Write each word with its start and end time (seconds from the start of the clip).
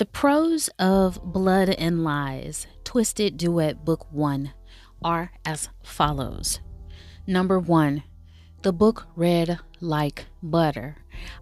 The 0.00 0.06
prose 0.06 0.70
of 0.78 1.22
Blood 1.22 1.68
and 1.68 2.02
Lies, 2.02 2.66
Twisted 2.84 3.36
Duet 3.36 3.84
Book 3.84 4.06
1, 4.10 4.50
are 5.04 5.30
as 5.44 5.68
follows. 5.82 6.60
Number 7.26 7.58
one, 7.58 8.04
the 8.62 8.72
book 8.72 9.08
read 9.14 9.58
like 9.78 10.24
butter. 10.42 10.96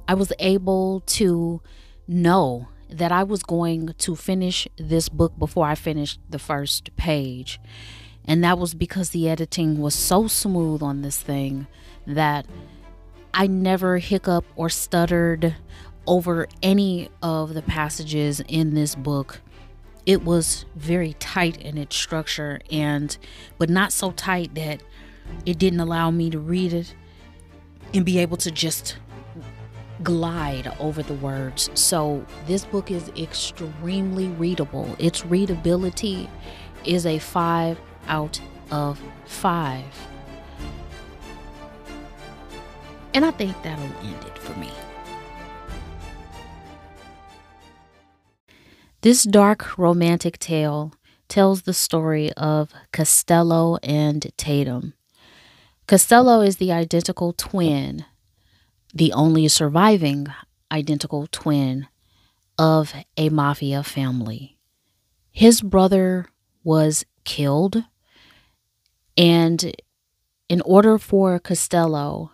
I 0.09 0.15
was 0.15 0.33
able 0.41 1.05
to 1.07 1.63
know 2.09 2.67
that 2.91 3.13
I 3.13 3.23
was 3.23 3.45
going 3.45 3.95
to 3.97 4.17
finish 4.17 4.67
this 4.77 5.09
book 5.09 5.39
before 5.39 5.69
I 5.69 5.77
finished 5.77 6.19
the 6.29 6.41
first 6.41 6.97
page. 6.97 7.61
And 8.25 8.43
that 8.43 8.59
was 8.59 8.75
because 8.75 9.11
the 9.11 9.29
editing 9.29 9.79
was 9.79 9.95
so 9.95 10.27
smooth 10.27 10.83
on 10.83 11.03
this 11.03 11.23
thing 11.23 11.69
that 12.09 12.45
I 13.33 13.47
never 13.47 13.99
hiccup 13.99 14.45
or 14.57 14.69
stuttered 14.69 15.55
over 16.09 16.49
any 16.63 17.11
of 17.23 17.55
the 17.55 17.63
passages 17.63 18.41
in 18.49 18.75
this 18.75 18.95
book. 18.95 19.41
It 20.07 20.25
was 20.25 20.65
very 20.75 21.13
tight 21.15 21.59
in 21.59 21.77
its 21.77 21.95
structure 21.95 22.61
and 22.71 23.17
but 23.59 23.69
not 23.69 23.93
so 23.93 24.11
tight 24.13 24.55
that 24.55 24.83
it 25.45 25.59
didn't 25.59 25.81
allow 25.81 26.11
me 26.11 26.31
to 26.31 26.39
read 26.39 26.73
it 26.73 26.95
and 27.93 28.05
be 28.05 28.19
able 28.19 28.39
to 28.39 28.51
just 28.51 28.97
glide 30.03 30.73
over 30.81 31.03
the 31.03 31.15
words. 31.15 31.71
So 31.75 32.25
this 32.47 32.65
book 32.65 32.91
is 32.91 33.11
extremely 33.17 34.29
readable. 34.29 34.97
Its 34.99 35.27
readability 35.27 36.31
is 36.85 37.05
a 37.05 37.19
5 37.19 37.79
out 38.07 38.41
of 38.71 38.99
5. 39.27 39.85
And 43.13 43.27
I 43.27 43.31
think 43.33 43.61
that'll 43.63 43.85
end 43.85 44.25
it 44.25 44.39
for 44.39 44.59
me. 44.59 44.71
This 49.01 49.23
dark 49.23 49.79
romantic 49.79 50.41
tale 50.41 50.93
tells 51.29 51.63
the 51.63 51.73
story 51.73 52.33
of 52.33 52.73
Costello 52.93 53.79
and 53.81 54.27
Tatum. 54.37 54.95
Costello 55.87 56.41
is 56.41 56.57
the 56.57 56.73
identical 56.73 57.33
twin, 57.33 58.07
the 58.93 59.13
only 59.13 59.47
surviving 59.47 60.27
identical 60.73 61.29
twin 61.31 61.87
of 62.59 62.93
a 63.17 63.29
mafia 63.29 63.85
family. 63.85 64.59
His 65.31 65.61
brother 65.61 66.27
was 66.65 67.07
killed, 67.23 67.85
and 69.17 69.77
in 70.49 70.61
order 70.63 70.99
for 70.99 71.39
Costello 71.39 72.33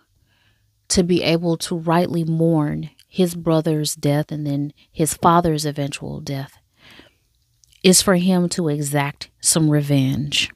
to 0.87 1.03
be 1.03 1.21
able 1.21 1.57
to 1.57 1.77
rightly 1.77 2.23
mourn 2.23 2.89
his 3.07 3.33
brother's 3.33 3.95
death 3.95 4.29
and 4.29 4.45
then 4.45 4.73
his 4.91 5.13
father's 5.13 5.65
eventual 5.65 6.19
death 6.19 6.57
is 7.85 8.01
for 8.01 8.15
him 8.15 8.49
to 8.49 8.67
exact 8.67 9.29
some 9.39 9.69
revenge. 9.69 10.49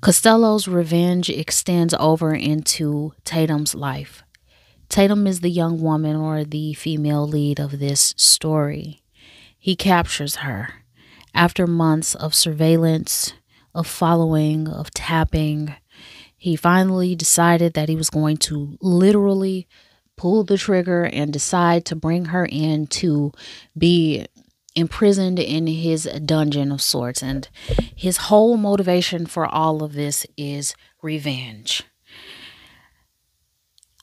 Costello's 0.00 0.68
revenge 0.68 1.28
extends 1.28 1.92
over 1.94 2.32
into 2.32 3.12
Tatum's 3.24 3.74
life. 3.74 4.22
Tatum 4.88 5.26
is 5.26 5.40
the 5.40 5.50
young 5.50 5.82
woman 5.82 6.14
or 6.14 6.44
the 6.44 6.74
female 6.74 7.26
lead 7.26 7.58
of 7.58 7.80
this 7.80 8.14
story. 8.16 9.02
He 9.58 9.74
captures 9.74 10.36
her 10.36 10.74
after 11.34 11.66
months 11.66 12.14
of 12.14 12.32
surveillance, 12.32 13.34
of 13.74 13.88
following, 13.88 14.68
of 14.68 14.92
tapping. 14.92 15.74
He 16.36 16.54
finally 16.54 17.16
decided 17.16 17.74
that 17.74 17.88
he 17.88 17.96
was 17.96 18.10
going 18.10 18.36
to 18.38 18.78
literally 18.80 19.66
pull 20.16 20.44
the 20.44 20.56
trigger 20.56 21.02
and 21.04 21.32
decide 21.32 21.84
to 21.86 21.96
bring 21.96 22.26
her 22.26 22.46
in 22.46 22.86
to 22.86 23.32
be 23.76 24.24
imprisoned 24.74 25.38
in 25.38 25.66
his 25.66 26.04
dungeon 26.24 26.72
of 26.72 26.82
sorts. 26.82 27.22
And 27.22 27.48
his 27.94 28.16
whole 28.16 28.56
motivation 28.56 29.26
for 29.26 29.46
all 29.46 29.82
of 29.82 29.92
this 29.94 30.26
is 30.36 30.74
revenge. 31.02 31.82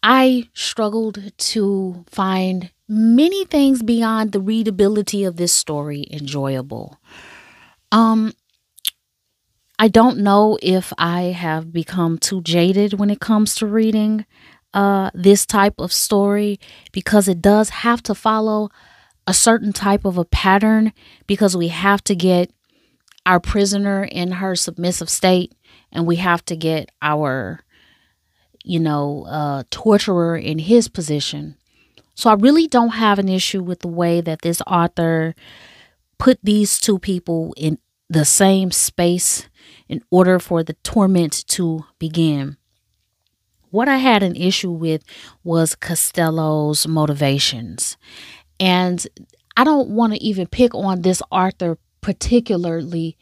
I 0.04 0.50
struggled 0.54 1.32
to 1.38 2.06
find 2.08 2.72
many 2.88 3.46
things 3.46 3.84
beyond 3.84 4.32
the 4.32 4.40
readability 4.40 5.24
of 5.24 5.36
this 5.36 5.54
story 5.54 6.08
enjoyable. 6.12 7.00
Um, 7.92 8.34
I 9.80 9.88
don't 9.88 10.20
know 10.20 10.58
if 10.62 10.94
I 10.98 11.24
have 11.24 11.72
become 11.72 12.18
too 12.18 12.42
jaded 12.42 12.94
when 12.94 13.10
it 13.10 13.20
comes 13.20 13.54
to 13.56 13.68
reading 13.68 14.26
uh, 14.74 15.12
this 15.14 15.46
type 15.46 15.76
of 15.80 15.94
story 15.94 16.60
because 16.92 17.28
it 17.28 17.42
does 17.42 17.70
have 17.70 18.02
to 18.04 18.16
follow 18.16 18.70
a 19.28 19.34
certain 19.34 19.74
type 19.74 20.06
of 20.06 20.18
a 20.18 20.26
pattern 20.26 20.94
because 21.28 21.56
we 21.56 21.68
have 21.68 22.02
to 22.06 22.16
get 22.16 22.50
our 23.26 23.42
prisoner 23.42 24.06
in 24.06 24.32
her 24.32 24.56
submissive 24.56 25.10
state 25.10 25.54
and 25.92 26.08
we 26.08 26.16
have 26.16 26.44
to 26.46 26.56
get 26.56 26.90
our 27.02 27.60
you 28.64 28.80
know 28.80 29.26
uh, 29.28 29.64
torturer 29.70 30.38
in 30.38 30.60
his 30.60 30.88
position 30.88 31.58
so 32.16 32.30
i 32.30 32.34
really 32.34 32.68
don't 32.68 32.96
have 32.96 33.20
an 33.20 33.28
issue 33.28 33.62
with 33.62 33.82
the 33.82 33.88
way 33.88 34.22
that 34.22 34.42
this 34.42 34.62
author 34.66 35.36
put 36.18 36.40
these 36.42 36.80
two 36.80 36.98
people 36.98 37.54
in 37.58 37.78
the 38.10 38.26
same 38.26 38.72
space 38.72 39.50
in 39.90 40.02
order 40.10 40.40
for 40.40 40.64
the 40.64 40.74
torment 40.84 41.46
to 41.48 41.84
begin 42.00 42.56
what 43.70 43.90
I 43.90 43.98
had 43.98 44.24
an 44.24 44.36
issue 44.36 44.72
with 44.72 45.04
was 45.44 45.76
Costello's 45.76 46.88
motivations. 46.88 47.98
And 48.60 49.06
I 49.56 49.64
don't 49.64 49.90
want 49.90 50.14
to 50.14 50.24
even 50.24 50.48
pick 50.48 50.74
on 50.76 51.02
this 51.02 51.22
author 51.32 51.78
particularly 52.02 53.18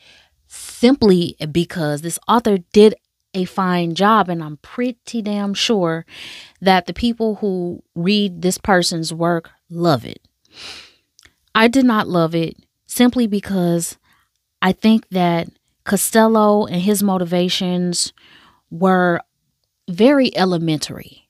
simply 0.47 1.35
because 1.51 2.01
this 2.01 2.19
author 2.27 2.57
did 2.71 2.95
a 3.33 3.45
fine 3.45 3.95
job 3.95 4.29
and 4.29 4.41
I'm 4.41 4.57
pretty 4.57 5.21
damn 5.21 5.53
sure 5.53 6.05
that 6.61 6.85
the 6.85 6.93
people 6.93 7.35
who 7.35 7.83
read 7.93 8.41
this 8.41 8.57
person's 8.57 9.13
work 9.13 9.51
love 9.69 10.05
it. 10.05 10.21
I 11.53 11.67
did 11.67 11.85
not 11.85 12.07
love 12.07 12.33
it 12.33 12.55
simply 12.85 13.27
because 13.27 13.97
I 14.61 14.71
think 14.71 15.07
that 15.09 15.49
Costello 15.83 16.65
and 16.65 16.81
his 16.81 17.03
motivations 17.03 18.13
were 18.71 19.19
very 19.89 20.35
elementary. 20.35 21.27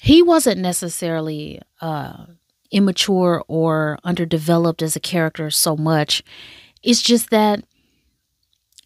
He 0.00 0.22
wasn't 0.22 0.60
necessarily 0.60 1.60
uh, 1.80 2.26
immature 2.70 3.42
or 3.48 3.98
underdeveloped 4.04 4.82
as 4.82 4.96
a 4.96 5.00
character 5.00 5.50
so 5.50 5.76
much. 5.76 6.22
It's 6.82 7.02
just 7.02 7.30
that 7.30 7.64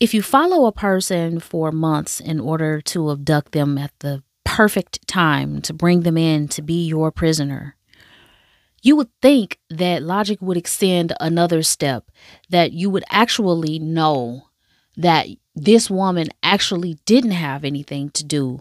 if 0.01 0.13
you 0.13 0.23
follow 0.23 0.67
a 0.67 0.73
person 0.73 1.39
for 1.41 1.71
months 1.71 2.21
in 2.21 2.41
order 2.41 2.81
to 2.81 3.11
abduct 3.11 3.53
them 3.53 3.79
at 3.79 3.93
the 4.01 4.23
perfect 4.45 5.07
time 5.07 5.63
to 5.63 5.73
bring 5.73 6.01
them 6.01 6.19
in 6.19 6.49
to 6.49 6.63
be 6.63 6.87
your 6.87 7.11
prisoner, 7.11 7.77
you 8.83 8.97
would 8.97 9.09
think 9.23 9.59
that 9.71 10.03
logic 10.03 10.43
would 10.43 10.57
extend 10.57 11.15
another 11.21 11.63
step, 11.63 12.11
that 12.51 12.73
you 12.73 12.91
would 12.91 13.05
actually 13.09 13.79
know 13.79 14.49
that 14.97 15.27
this 15.55 15.89
woman 15.89 16.29
actually 16.43 16.99
didn't 17.07 17.31
have 17.31 17.65
anything 17.65 18.11
to 18.11 18.25
do 18.25 18.61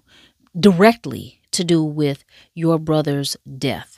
directly 0.57 1.41
to 1.51 1.63
do 1.63 1.83
with 1.83 2.23
your 2.53 2.79
brother's 2.79 3.35
death. 3.57 3.97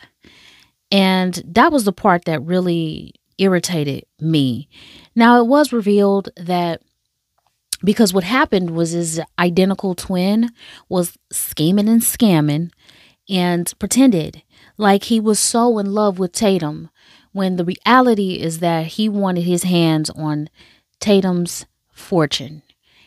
And 0.92 1.42
that 1.46 1.72
was 1.72 1.86
the 1.86 1.92
part 1.92 2.26
that 2.26 2.42
really 2.42 3.14
irritated 3.38 4.06
me. 4.20 4.70
Now, 5.16 5.40
it 5.40 5.48
was 5.48 5.74
revealed 5.74 6.30
that 6.38 6.82
because 7.84 8.14
what 8.14 8.24
happened 8.24 8.72
was 8.72 8.92
his 8.92 9.22
identical 9.38 9.96
twin 9.96 10.52
was 10.90 11.18
scheming 11.32 11.90
and 11.90 12.02
scamming 12.02 12.72
and 13.30 13.72
pretended 13.80 14.44
like 14.78 15.06
he 15.06 15.20
was 15.20 15.40
so 15.40 15.78
in 15.78 15.94
love 15.94 16.20
with 16.20 16.32
Tatum 16.32 16.90
when 17.32 17.58
the 17.58 17.66
reality 17.66 18.36
is 18.36 18.60
that 18.60 18.88
he 18.88 19.10
wanted 19.10 19.44
his 19.44 19.64
hands 19.64 20.10
on 20.12 20.50
Tatum's 21.00 21.66
fortune. 21.92 22.62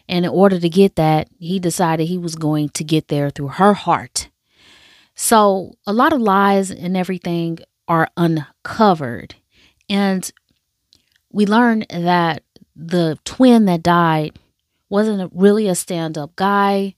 And 0.08 0.24
in 0.24 0.30
order 0.30 0.58
to 0.58 0.68
get 0.68 0.96
that, 0.96 1.28
he 1.38 1.58
decided 1.58 2.08
he 2.08 2.18
was 2.18 2.34
going 2.34 2.70
to 2.70 2.84
get 2.84 3.08
there 3.08 3.30
through 3.30 3.48
her 3.48 3.74
heart. 3.74 4.27
So 5.20 5.72
a 5.84 5.92
lot 5.92 6.12
of 6.12 6.20
lies 6.20 6.70
and 6.70 6.96
everything 6.96 7.58
are 7.88 8.08
uncovered. 8.16 9.34
And 9.90 10.30
we 11.32 11.44
learned 11.44 11.86
that 11.90 12.44
the 12.76 13.18
twin 13.24 13.64
that 13.64 13.82
died 13.82 14.38
wasn't 14.88 15.32
really 15.34 15.66
a 15.66 15.74
stand 15.74 16.16
up 16.16 16.36
guy 16.36 16.94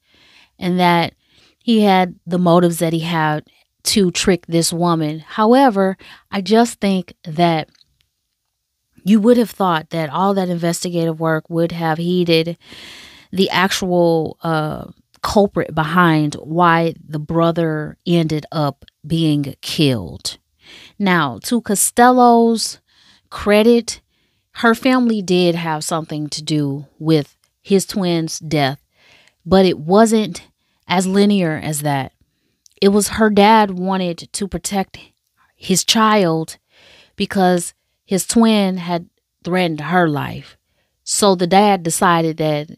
and 0.59 0.79
that 0.79 1.15
he 1.61 1.81
had 1.81 2.15
the 2.27 2.39
motives 2.39 2.79
that 2.81 2.93
he 2.93 3.01
had 3.01 3.45
to 3.85 4.11
trick 4.11 4.45
this 4.47 4.71
woman. 4.71 5.21
However, 5.21 5.97
I 6.31 6.43
just 6.43 6.79
think 6.79 7.15
that 7.25 7.71
you 9.03 9.19
would 9.19 9.39
have 9.39 9.51
thought 9.51 9.89
that 9.91 10.11
all 10.11 10.35
that 10.35 10.51
investigative 10.51 11.21
work 11.21 11.49
would 11.49 11.73
have 11.73 11.97
heeded 11.97 12.59
the 13.33 13.49
actual 13.49 14.37
uh, 14.43 14.91
culprit 15.23 15.75
behind 15.75 16.35
why 16.35 16.95
the 17.07 17.19
brother 17.19 17.97
ended 18.07 18.47
up 18.51 18.85
being 19.07 19.55
killed. 19.61 20.39
Now, 20.99 21.39
to 21.45 21.61
Costello's 21.61 22.79
credit, 23.31 24.01
her 24.53 24.75
family 24.75 25.23
did 25.23 25.55
have 25.55 25.85
something 25.85 26.29
to 26.31 26.43
do 26.43 26.87
with 26.99 27.37
his 27.63 27.87
twin's 27.87 28.39
death, 28.39 28.81
but 29.45 29.65
it 29.65 29.79
wasn't 29.79 30.43
as 30.87 31.07
linear 31.07 31.61
as 31.63 31.83
that. 31.83 32.13
It 32.81 32.89
was 32.89 33.09
her 33.09 33.31
dad 33.31 33.73
wanted 33.73 34.29
to 34.33 34.49
protect 34.49 34.99
his 35.57 35.85
child 35.85 36.57
because 37.17 37.75
his 38.05 38.27
twin 38.27 38.79
had 38.79 39.09
threatened 39.45 39.81
her 39.83 40.09
life. 40.09 40.57
So 41.05 41.35
the 41.35 41.47
dad 41.47 41.83
decided 41.83 42.39
that 42.39 42.71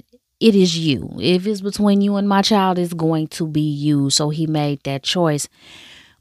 it 0.42 0.56
is 0.56 0.76
you. 0.76 1.08
If 1.20 1.46
it's 1.46 1.60
between 1.60 2.00
you 2.00 2.16
and 2.16 2.28
my 2.28 2.42
child, 2.42 2.78
it's 2.78 2.92
going 2.92 3.28
to 3.28 3.46
be 3.46 3.60
you. 3.60 4.10
So 4.10 4.30
he 4.30 4.46
made 4.48 4.82
that 4.82 5.04
choice. 5.04 5.48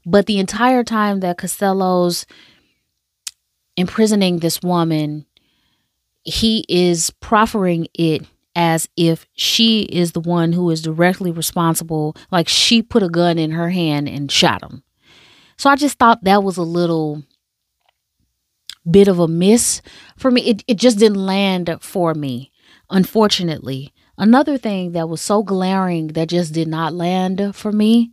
But 0.06 0.26
the 0.26 0.38
entire 0.38 0.84
time 0.84 1.20
that 1.20 1.38
Costello's 1.38 2.24
imprisoning 3.76 4.38
this 4.38 4.62
woman, 4.62 5.26
he 6.22 6.64
is 6.68 7.10
proffering 7.20 7.88
it 7.94 8.24
as 8.54 8.88
if 8.96 9.26
she 9.34 9.82
is 9.82 10.12
the 10.12 10.20
one 10.20 10.52
who 10.52 10.70
is 10.70 10.82
directly 10.82 11.32
responsible, 11.32 12.14
like 12.30 12.48
she 12.48 12.80
put 12.80 13.02
a 13.02 13.08
gun 13.08 13.38
in 13.38 13.50
her 13.50 13.70
hand 13.70 14.08
and 14.08 14.30
shot 14.30 14.62
him. 14.62 14.84
So 15.56 15.68
I 15.68 15.74
just 15.74 15.98
thought 15.98 16.22
that 16.24 16.44
was 16.44 16.56
a 16.56 16.62
little 16.62 17.24
bit 18.88 19.08
of 19.08 19.18
a 19.18 19.26
miss 19.26 19.82
for 20.16 20.30
me. 20.30 20.42
It, 20.42 20.64
it 20.68 20.76
just 20.76 20.98
didn't 20.98 21.24
land 21.24 21.76
for 21.80 22.14
me, 22.14 22.52
unfortunately. 22.88 23.92
Another 24.18 24.58
thing 24.58 24.92
that 24.92 25.08
was 25.08 25.20
so 25.20 25.42
glaring 25.42 26.08
that 26.08 26.28
just 26.28 26.52
did 26.52 26.68
not 26.68 26.92
land 26.94 27.54
for 27.54 27.72
me 27.72 28.12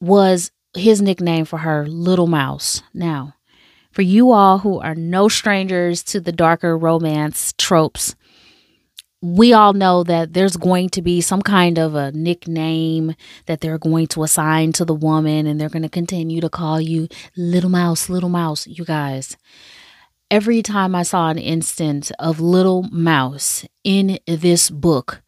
was 0.00 0.50
his 0.74 1.00
nickname 1.00 1.44
for 1.44 1.58
her, 1.58 1.86
Little 1.86 2.26
Mouse. 2.26 2.82
Now, 2.92 3.34
for 3.90 4.02
you 4.02 4.32
all 4.32 4.58
who 4.58 4.80
are 4.80 4.94
no 4.94 5.28
strangers 5.28 6.02
to 6.04 6.20
the 6.20 6.32
darker 6.32 6.76
romance 6.76 7.52
tropes, 7.58 8.14
we 9.22 9.52
all 9.52 9.72
know 9.72 10.02
that 10.02 10.32
there's 10.32 10.56
going 10.56 10.88
to 10.90 11.00
be 11.00 11.20
some 11.20 11.42
kind 11.42 11.78
of 11.78 11.94
a 11.94 12.10
nickname 12.10 13.14
that 13.46 13.60
they're 13.60 13.78
going 13.78 14.08
to 14.08 14.24
assign 14.24 14.72
to 14.72 14.84
the 14.84 14.94
woman 14.94 15.46
and 15.46 15.60
they're 15.60 15.68
going 15.68 15.84
to 15.84 15.88
continue 15.88 16.40
to 16.40 16.50
call 16.50 16.80
you 16.80 17.06
little 17.36 17.70
mouse 17.70 18.08
little 18.08 18.28
mouse 18.28 18.66
you 18.66 18.84
guys 18.84 19.36
every 20.32 20.62
time 20.62 20.94
i 20.94 21.02
saw 21.02 21.28
an 21.28 21.36
instance 21.36 22.10
of 22.18 22.40
little 22.40 22.84
mouse 22.84 23.66
in 23.84 24.18
this 24.26 24.70
book 24.70 25.22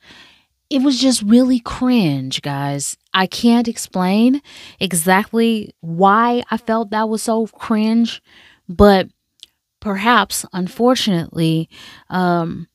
it 0.70 0.80
was 0.80 0.98
just 0.98 1.22
really 1.22 1.60
cringe 1.60 2.40
guys 2.40 2.96
i 3.12 3.26
can't 3.26 3.68
explain 3.68 4.40
exactly 4.80 5.74
why 5.80 6.42
i 6.50 6.56
felt 6.56 6.88
that 6.88 7.06
was 7.06 7.22
so 7.22 7.46
cringe 7.46 8.22
but 8.66 9.06
perhaps 9.78 10.46
unfortunately 10.54 11.68
um 12.08 12.66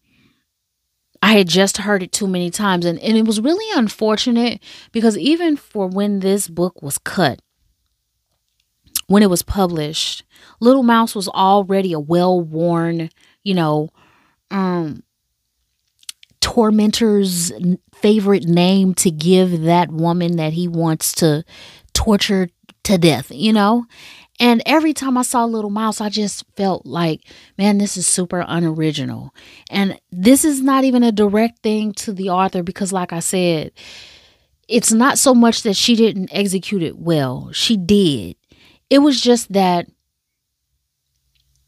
I 1.22 1.34
had 1.34 1.50
just 1.50 1.78
heard 1.78 2.02
it 2.02 2.14
too 2.14 2.28
many 2.28 2.50
times. 2.50 2.86
And, 2.86 2.98
and 3.00 3.18
it 3.18 3.26
was 3.26 3.42
really 3.42 3.66
unfortunate 3.78 4.64
because 4.94 5.18
even 5.18 5.58
for 5.58 5.86
when 5.86 6.22
this 6.22 6.48
book 6.48 6.82
was 6.82 6.98
cut, 6.98 7.42
when 9.10 9.24
it 9.24 9.30
was 9.30 9.42
published, 9.42 10.24
Little 10.60 10.84
Mouse 10.84 11.16
was 11.16 11.28
already 11.28 11.94
a 11.94 12.00
well 12.00 12.40
worn, 12.40 13.10
you 13.44 13.56
know, 13.56 13.90
um, 14.52 15.04
tormentor's 16.42 17.52
favorite 17.96 18.46
name 18.46 18.94
to 18.94 19.10
give 19.10 19.62
that 19.62 19.92
woman 19.92 20.38
that 20.38 20.54
he 20.54 20.68
wants 20.68 21.12
to 21.14 21.44
torture 21.94 22.50
to 22.84 22.98
death, 23.00 23.32
you 23.32 23.52
know? 23.52 23.86
And 24.40 24.62
every 24.66 24.94
time 24.94 25.18
I 25.18 25.24
saw 25.24 25.44
Little 25.44 25.72
Mouse, 25.72 26.00
I 26.00 26.10
just 26.10 26.46
felt 26.56 26.86
like, 26.86 27.22
man, 27.58 27.80
this 27.80 27.98
is 27.98 28.08
super 28.08 28.46
unoriginal. 28.48 29.34
And 29.72 30.00
this 30.12 30.46
is 30.46 30.62
not 30.62 30.84
even 30.84 31.02
a 31.04 31.12
direct 31.12 31.60
thing 31.64 31.94
to 31.94 32.14
the 32.14 32.30
author 32.30 32.62
because, 32.62 32.94
like 32.94 33.12
I 33.12 33.20
said, 33.20 33.72
it's 34.68 34.94
not 34.94 35.18
so 35.18 35.34
much 35.34 35.64
that 35.64 35.76
she 35.76 35.96
didn't 35.96 36.30
execute 36.32 36.84
it 36.84 36.98
well. 37.00 37.52
She 37.52 37.76
did. 37.76 38.38
It 38.90 39.00
was 39.00 39.22
just 39.22 39.52
that 39.54 39.88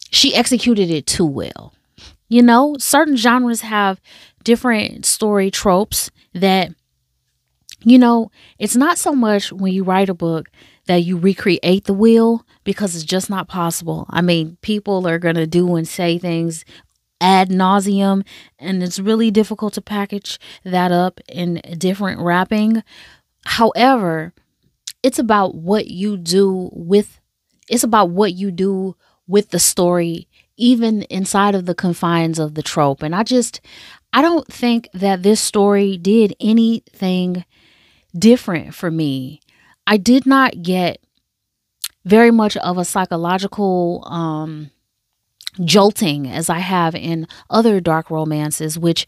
she 0.10 0.36
executed 0.36 0.90
it 0.90 1.06
too 1.06 1.26
well. 1.26 1.74
You 2.30 2.42
know, 2.42 2.76
certain 2.80 3.18
genres 3.18 3.62
have 3.62 4.00
different 4.44 5.06
story 5.06 5.52
tropes 5.52 6.10
that, 6.34 6.74
you 7.84 8.00
know, 8.00 8.32
it's 8.58 8.76
not 8.76 8.98
so 8.98 9.14
much 9.14 9.52
when 9.52 9.74
you 9.74 9.84
write 9.84 10.10
a 10.10 10.14
book 10.14 10.50
that 10.88 11.04
you 11.04 11.18
recreate 11.18 11.86
the 11.86 11.94
wheel 11.94 12.46
because 12.64 12.96
it's 12.96 13.04
just 13.04 13.30
not 13.30 13.48
possible. 13.48 14.06
I 14.10 14.22
mean, 14.22 14.58
people 14.62 15.08
are 15.08 15.20
going 15.20 15.36
to 15.36 15.48
do 15.48 15.76
and 15.76 15.88
say 15.88 16.18
things 16.18 16.66
ad 17.20 17.50
nauseum, 17.50 18.26
and 18.58 18.82
it's 18.82 19.00
really 19.00 19.30
difficult 19.30 19.74
to 19.76 19.82
package 19.82 20.40
that 20.64 20.92
up 20.92 21.20
in 21.30 21.62
different 21.78 22.20
wrapping. 22.20 22.84
However, 23.46 24.34
it's 25.04 25.20
about 25.20 25.56
what 25.56 25.88
you 25.88 26.18
do 26.18 26.70
with 26.74 27.20
it's 27.70 27.84
about 27.84 28.10
what 28.10 28.34
you 28.34 28.52
do 28.52 28.96
with 29.28 29.50
the 29.50 29.60
story 29.60 30.28
even 30.58 31.04
inside 31.04 31.56
of 31.56 31.66
the 31.66 31.76
confines 31.76 32.40
of 32.40 32.56
the 32.56 32.64
trope 32.64 33.02
and 33.02 33.16
i 33.16 33.24
just 33.24 33.62
i 34.14 34.22
don't 34.22 34.48
think 34.48 34.88
that 34.94 35.24
this 35.24 35.40
story 35.40 35.98
did 35.98 36.36
anything 36.40 37.46
different 38.18 38.74
for 38.76 38.92
me 38.92 39.40
I 39.88 39.98
did 39.98 40.26
not 40.26 40.62
get 40.62 41.02
very 42.06 42.32
much 42.32 42.58
of 42.58 42.78
a 42.78 42.86
psychological 42.86 44.04
um, 44.08 44.72
jolting 45.64 46.28
as 46.28 46.50
I 46.50 46.60
have 46.60 46.96
in 46.96 47.28
other 47.50 47.80
dark 47.80 48.10
romances, 48.10 48.80
which 48.80 49.06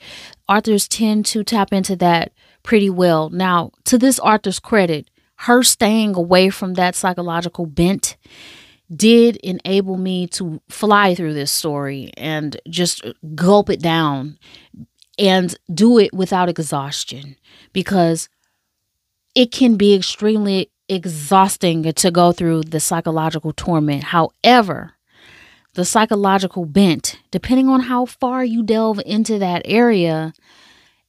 authors 0.48 0.88
tend 0.88 1.26
to 1.28 1.44
tap 1.44 1.72
into 1.72 1.96
that 1.98 2.34
pretty 2.64 2.90
well. 2.90 3.30
Now, 3.30 3.72
to 3.86 3.98
this 3.98 4.20
author's 4.20 4.60
credit, 4.60 5.10
her 5.44 5.62
staying 5.62 6.16
away 6.16 6.50
from 6.50 6.76
that 6.76 6.96
psychological 6.96 7.66
bent 7.66 8.16
did 8.94 9.36
enable 9.38 9.98
me 9.98 10.26
to 10.28 10.62
fly 10.70 11.14
through 11.14 11.34
this 11.34 11.52
story 11.52 12.12
and 12.16 12.56
just 12.70 13.06
gulp 13.36 13.70
it 13.70 13.82
down 13.82 14.38
and 15.20 15.56
do 15.74 15.98
it 15.98 16.14
without 16.14 16.48
exhaustion 16.48 17.36
because 17.74 18.30
it 19.36 19.52
can 19.52 19.76
be 19.76 19.94
extremely 19.94 20.72
exhausting 20.88 21.92
to 21.92 22.12
go 22.12 22.32
through 22.32 22.62
the 22.62 22.80
psychological 22.80 23.52
torment. 23.52 24.06
However, 24.06 24.94
the 25.74 25.84
psychological 25.84 26.66
bent, 26.66 27.20
depending 27.32 27.68
on 27.68 27.82
how 27.82 28.06
far 28.06 28.46
you 28.46 28.64
delve 28.64 29.02
into 29.06 29.40
that 29.40 29.64
area, 29.66 30.34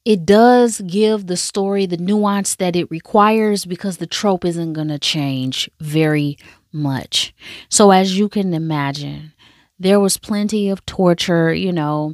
it 0.05 0.25
does 0.25 0.81
give 0.81 1.25
the 1.25 1.35
story 1.35 1.87
the 1.87 1.97
nuance 1.97 2.55
that 2.55 2.75
it 2.75 2.89
requires 2.91 3.65
because 3.65 3.97
the 3.97 4.05
trope 4.05 4.45
isn't 4.45 4.73
going 4.73 4.87
to 4.89 4.99
change 4.99 5.69
very 5.79 6.37
much. 6.71 7.33
So, 7.69 7.89
as 7.89 8.17
you 8.17 8.29
can 8.29 8.53
imagine, 8.53 9.33
there 9.79 9.99
was 9.99 10.17
plenty 10.17 10.69
of 10.69 10.85
torture, 10.85 11.53
you 11.53 11.71
know, 11.71 12.13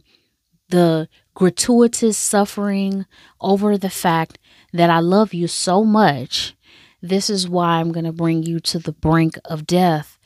the 0.69 1.09
gratuitous 1.33 2.17
suffering 2.17 3.05
over 3.41 3.77
the 3.77 3.89
fact 3.89 4.39
that 4.71 4.89
I 4.89 4.99
love 4.99 5.33
you 5.33 5.47
so 5.47 5.83
much. 5.83 6.55
This 7.01 7.29
is 7.29 7.49
why 7.49 7.79
I'm 7.79 7.91
going 7.91 8.05
to 8.05 8.13
bring 8.13 8.43
you 8.43 8.59
to 8.61 8.79
the 8.79 8.93
brink 8.93 9.37
of 9.45 9.67
death. 9.67 10.17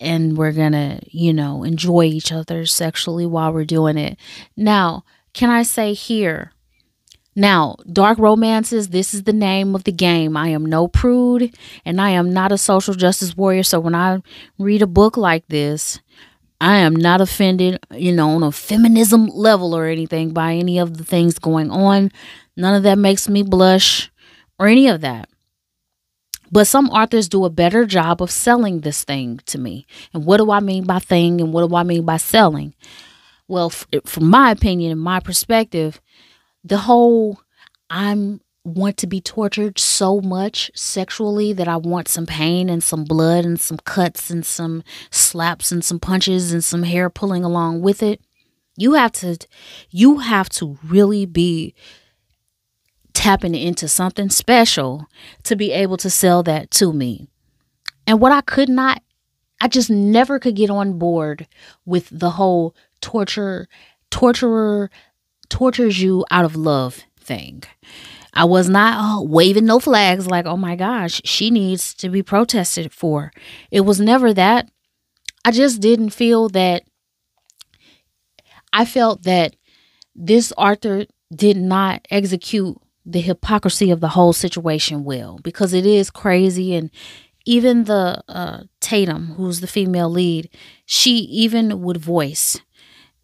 And 0.00 0.36
we're 0.36 0.52
going 0.52 0.72
to, 0.72 1.00
you 1.10 1.32
know, 1.32 1.64
enjoy 1.64 2.04
each 2.04 2.32
other 2.32 2.66
sexually 2.66 3.26
while 3.26 3.52
we're 3.52 3.64
doing 3.64 3.98
it. 3.98 4.18
Now, 4.56 5.04
can 5.32 5.50
I 5.50 5.62
say 5.62 5.92
here, 5.92 6.52
now, 7.36 7.76
dark 7.92 8.18
romances, 8.18 8.88
this 8.88 9.12
is 9.12 9.24
the 9.24 9.32
name 9.32 9.74
of 9.74 9.84
the 9.84 9.92
game. 9.92 10.36
I 10.36 10.48
am 10.48 10.64
no 10.64 10.86
prude 10.86 11.56
and 11.84 12.00
I 12.00 12.10
am 12.10 12.32
not 12.32 12.52
a 12.52 12.58
social 12.58 12.94
justice 12.94 13.36
warrior. 13.36 13.64
So 13.64 13.80
when 13.80 13.94
I 13.94 14.22
read 14.58 14.82
a 14.82 14.86
book 14.86 15.16
like 15.16 15.46
this, 15.48 16.00
I 16.60 16.76
am 16.78 16.94
not 16.94 17.20
offended, 17.20 17.84
you 17.90 18.12
know, 18.12 18.30
on 18.30 18.44
a 18.44 18.52
feminism 18.52 19.26
level 19.26 19.74
or 19.74 19.86
anything 19.86 20.32
by 20.32 20.54
any 20.54 20.78
of 20.78 20.96
the 20.96 21.04
things 21.04 21.38
going 21.38 21.70
on. 21.70 22.12
None 22.56 22.76
of 22.76 22.84
that 22.84 22.98
makes 22.98 23.28
me 23.28 23.42
blush 23.42 24.12
or 24.58 24.68
any 24.68 24.86
of 24.86 25.00
that. 25.00 25.28
But 26.52 26.68
some 26.68 26.88
authors 26.90 27.28
do 27.28 27.44
a 27.44 27.50
better 27.50 27.84
job 27.84 28.22
of 28.22 28.30
selling 28.30 28.80
this 28.80 29.02
thing 29.02 29.40
to 29.46 29.58
me. 29.58 29.86
And 30.12 30.24
what 30.24 30.36
do 30.36 30.52
I 30.52 30.60
mean 30.60 30.84
by 30.84 31.00
thing 31.00 31.40
and 31.40 31.52
what 31.52 31.68
do 31.68 31.74
I 31.74 31.82
mean 31.82 32.04
by 32.04 32.18
selling? 32.18 32.74
Well, 33.48 33.70
from 33.70 34.30
my 34.30 34.52
opinion 34.52 34.92
and 34.92 35.00
my 35.00 35.18
perspective, 35.18 36.00
the 36.64 36.78
whole 36.78 37.40
I'm 37.90 38.40
want 38.64 38.96
to 38.96 39.06
be 39.06 39.20
tortured 39.20 39.78
so 39.78 40.22
much 40.22 40.70
sexually 40.74 41.52
that 41.52 41.68
I 41.68 41.76
want 41.76 42.08
some 42.08 42.24
pain 42.24 42.70
and 42.70 42.82
some 42.82 43.04
blood 43.04 43.44
and 43.44 43.60
some 43.60 43.76
cuts 43.76 44.30
and 44.30 44.44
some 44.44 44.82
slaps 45.10 45.70
and 45.70 45.84
some 45.84 46.00
punches 46.00 46.50
and 46.50 46.64
some 46.64 46.82
hair 46.82 47.10
pulling 47.10 47.44
along 47.44 47.82
with 47.82 48.02
it. 48.02 48.22
You 48.76 48.94
have 48.94 49.12
to 49.12 49.36
you 49.90 50.18
have 50.18 50.48
to 50.50 50.78
really 50.82 51.26
be 51.26 51.74
tapping 53.12 53.54
into 53.54 53.86
something 53.86 54.30
special 54.30 55.06
to 55.44 55.54
be 55.54 55.70
able 55.70 55.98
to 55.98 56.10
sell 56.10 56.42
that 56.42 56.70
to 56.72 56.92
me. 56.92 57.28
And 58.06 58.18
what 58.18 58.32
I 58.32 58.40
could 58.40 58.70
not 58.70 59.02
I 59.60 59.68
just 59.68 59.90
never 59.90 60.38
could 60.38 60.56
get 60.56 60.70
on 60.70 60.98
board 60.98 61.46
with 61.84 62.08
the 62.10 62.30
whole 62.30 62.74
torture, 63.00 63.68
torturer 64.10 64.90
tortures 65.48 66.00
you 66.00 66.24
out 66.30 66.44
of 66.44 66.56
love 66.56 67.02
thing. 67.20 67.62
I 68.32 68.44
was 68.44 68.68
not 68.68 68.98
uh, 68.98 69.22
waving 69.22 69.64
no 69.64 69.78
flags 69.78 70.26
like, 70.26 70.46
oh 70.46 70.56
my 70.56 70.74
gosh, 70.76 71.20
she 71.24 71.50
needs 71.50 71.94
to 71.94 72.08
be 72.08 72.22
protested 72.22 72.92
for. 72.92 73.32
It 73.70 73.82
was 73.82 74.00
never 74.00 74.34
that. 74.34 74.70
I 75.44 75.52
just 75.52 75.80
didn't 75.80 76.10
feel 76.10 76.48
that. 76.50 76.82
I 78.72 78.84
felt 78.84 79.22
that 79.22 79.54
this 80.16 80.52
author 80.58 81.06
did 81.34 81.56
not 81.56 82.06
execute 82.10 82.76
the 83.06 83.20
hypocrisy 83.20 83.90
of 83.90 84.00
the 84.00 84.08
whole 84.08 84.32
situation 84.32 85.04
well 85.04 85.38
because 85.42 85.72
it 85.72 85.86
is 85.86 86.10
crazy 86.10 86.74
and 86.74 86.90
even 87.44 87.84
the 87.84 88.22
uh, 88.26 88.62
Tatum, 88.80 89.34
who's 89.36 89.60
the 89.60 89.66
female 89.66 90.08
lead, 90.08 90.48
she 90.86 91.18
even 91.18 91.82
would 91.82 91.98
voice 91.98 92.58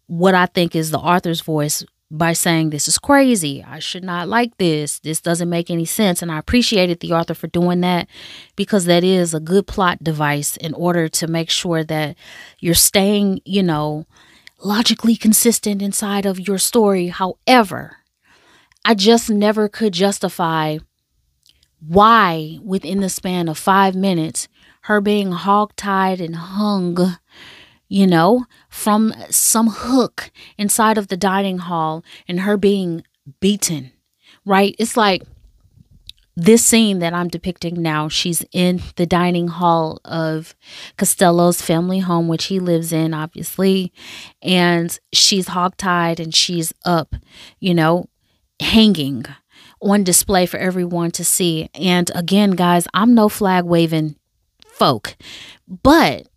what 0.05 0.35
I 0.35 0.45
think 0.45 0.75
is 0.75 0.91
the 0.91 0.99
author's 0.99 1.41
voice 1.41 1.83
by 2.11 2.33
saying 2.33 2.69
this 2.69 2.87
is 2.89 2.99
crazy. 2.99 3.63
I 3.65 3.79
should 3.79 4.03
not 4.03 4.27
like 4.27 4.57
this. 4.57 4.99
This 4.99 5.21
doesn't 5.21 5.49
make 5.49 5.71
any 5.71 5.85
sense. 5.85 6.21
And 6.21 6.29
I 6.31 6.37
appreciated 6.37 6.99
the 6.99 7.13
author 7.13 7.33
for 7.33 7.47
doing 7.47 7.81
that 7.81 8.07
because 8.57 8.85
that 8.85 9.03
is 9.03 9.33
a 9.33 9.39
good 9.39 9.65
plot 9.65 10.03
device 10.03 10.57
in 10.57 10.73
order 10.73 11.07
to 11.07 11.27
make 11.27 11.49
sure 11.49 11.83
that 11.85 12.17
you're 12.59 12.73
staying, 12.75 13.39
you 13.45 13.63
know, 13.63 14.05
logically 14.59 15.15
consistent 15.15 15.81
inside 15.81 16.25
of 16.25 16.47
your 16.47 16.57
story. 16.57 17.07
However, 17.07 17.97
I 18.83 18.93
just 18.93 19.29
never 19.29 19.69
could 19.69 19.93
justify 19.93 20.79
why, 21.79 22.59
within 22.61 22.99
the 22.99 23.09
span 23.09 23.47
of 23.47 23.57
five 23.57 23.95
minutes, 23.95 24.47
her 24.81 24.99
being 24.99 25.31
hogtied 25.31 26.23
and 26.23 26.35
hung, 26.35 27.17
you 27.91 28.07
know, 28.07 28.45
from 28.69 29.13
some 29.29 29.67
hook 29.67 30.31
inside 30.57 30.97
of 30.97 31.09
the 31.09 31.17
dining 31.17 31.57
hall 31.57 32.05
and 32.25 32.39
her 32.39 32.55
being 32.55 33.03
beaten, 33.41 33.91
right? 34.45 34.73
It's 34.79 34.95
like 34.95 35.23
this 36.37 36.65
scene 36.65 36.99
that 36.99 37.13
I'm 37.13 37.27
depicting 37.27 37.81
now, 37.81 38.07
she's 38.07 38.45
in 38.53 38.81
the 38.95 39.05
dining 39.05 39.49
hall 39.49 39.99
of 40.05 40.55
Costello's 40.97 41.61
family 41.61 41.99
home, 41.99 42.29
which 42.29 42.45
he 42.45 42.61
lives 42.61 42.93
in, 42.93 43.13
obviously, 43.13 43.91
and 44.41 44.97
she's 45.11 45.47
hogtied 45.47 46.21
and 46.21 46.33
she's 46.33 46.73
up, 46.85 47.13
you 47.59 47.73
know, 47.73 48.07
hanging 48.61 49.25
on 49.81 50.05
display 50.05 50.45
for 50.45 50.55
everyone 50.55 51.11
to 51.11 51.25
see. 51.25 51.69
And 51.73 52.09
again, 52.15 52.51
guys, 52.51 52.87
I'm 52.93 53.13
no 53.13 53.27
flag 53.27 53.65
waving 53.65 54.15
folk, 54.65 55.17
but 55.67 56.27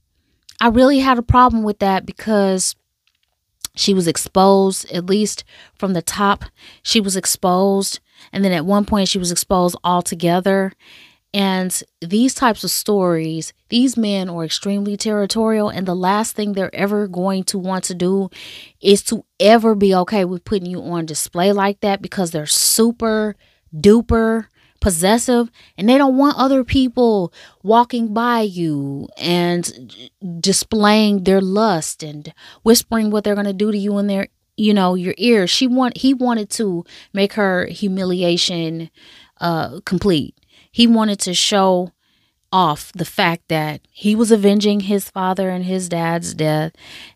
I 0.60 0.68
really 0.68 1.00
had 1.00 1.18
a 1.18 1.22
problem 1.22 1.62
with 1.62 1.78
that 1.80 2.06
because 2.06 2.76
she 3.76 3.92
was 3.92 4.06
exposed, 4.06 4.90
at 4.92 5.06
least 5.06 5.44
from 5.76 5.92
the 5.94 6.02
top, 6.02 6.44
she 6.82 7.00
was 7.00 7.16
exposed. 7.16 8.00
And 8.32 8.44
then 8.44 8.52
at 8.52 8.64
one 8.64 8.84
point, 8.84 9.08
she 9.08 9.18
was 9.18 9.32
exposed 9.32 9.76
altogether. 9.82 10.72
And 11.32 11.82
these 12.00 12.32
types 12.32 12.62
of 12.62 12.70
stories, 12.70 13.52
these 13.68 13.96
men 13.96 14.30
are 14.30 14.44
extremely 14.44 14.96
territorial. 14.96 15.68
And 15.68 15.84
the 15.84 15.96
last 15.96 16.36
thing 16.36 16.52
they're 16.52 16.74
ever 16.74 17.08
going 17.08 17.42
to 17.44 17.58
want 17.58 17.82
to 17.84 17.94
do 17.94 18.30
is 18.80 19.02
to 19.04 19.24
ever 19.40 19.74
be 19.74 19.92
okay 19.96 20.24
with 20.24 20.44
putting 20.44 20.70
you 20.70 20.80
on 20.80 21.06
display 21.06 21.52
like 21.52 21.80
that 21.80 22.00
because 22.00 22.30
they're 22.30 22.46
super 22.46 23.34
duper 23.74 24.46
possessive 24.84 25.50
and 25.78 25.88
they 25.88 25.96
don't 25.96 26.18
want 26.18 26.36
other 26.36 26.62
people 26.62 27.32
walking 27.62 28.12
by 28.12 28.42
you 28.42 29.08
and 29.16 29.96
displaying 30.40 31.24
their 31.24 31.40
lust 31.40 32.02
and 32.02 32.34
whispering 32.64 33.10
what 33.10 33.24
they're 33.24 33.34
going 33.34 33.46
to 33.46 33.54
do 33.54 33.72
to 33.72 33.78
you 33.78 33.96
in 33.96 34.08
their 34.08 34.28
you 34.58 34.74
know 34.74 34.94
your 34.94 35.14
ear. 35.16 35.46
She 35.46 35.66
want 35.66 35.96
he 35.96 36.12
wanted 36.12 36.50
to 36.50 36.84
make 37.14 37.32
her 37.32 37.64
humiliation 37.64 38.90
uh 39.40 39.80
complete. 39.86 40.36
He 40.70 40.86
wanted 40.86 41.18
to 41.20 41.32
show 41.32 41.90
off 42.52 42.92
the 42.92 43.06
fact 43.06 43.48
that 43.48 43.80
he 43.90 44.14
was 44.14 44.30
avenging 44.30 44.80
his 44.80 45.08
father 45.08 45.48
and 45.48 45.64
his 45.64 45.88
dad's 45.88 46.34
death, 46.34 46.72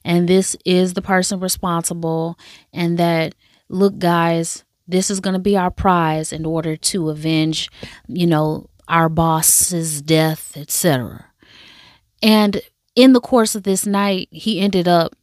and 0.07 0.27
this 0.27 0.57
is 0.65 0.95
the 0.95 1.03
person 1.03 1.39
responsible, 1.39 2.39
and 2.73 2.99
that, 2.99 3.35
look, 3.69 3.99
guys, 3.99 4.65
this 4.89 5.11
is 5.11 5.21
going 5.21 5.35
to 5.35 5.39
be 5.39 5.57
our 5.57 5.71
prize 5.71 6.33
in 6.33 6.47
order 6.47 6.77
to 6.77 7.11
avenge, 7.11 7.71
you 8.09 8.27
know, 8.27 8.69
our 8.89 9.11
boss's 9.11 10.01
death, 10.01 10.57
etc. 10.57 11.27
And 12.23 12.63
in 12.97 13.13
the 13.13 13.21
course 13.21 13.55
of 13.55 13.63
this 13.63 13.87
night, 13.87 14.29
he 14.33 14.61
ended 14.61 14.89
up 14.89 15.15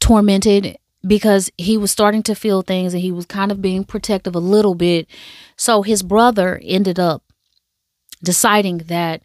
tormented 0.00 0.76
because 1.06 1.50
he 1.56 1.78
was 1.78 1.92
starting 1.92 2.22
to 2.24 2.34
feel 2.34 2.62
things 2.62 2.92
and 2.92 3.02
he 3.02 3.12
was 3.12 3.26
kind 3.26 3.52
of 3.52 3.62
being 3.62 3.84
protective 3.84 4.34
a 4.34 4.40
little 4.40 4.74
bit. 4.74 5.06
So 5.56 5.82
his 5.82 6.02
brother 6.02 6.60
ended 6.64 6.98
up 6.98 7.22
deciding 8.24 8.78
that, 8.78 9.22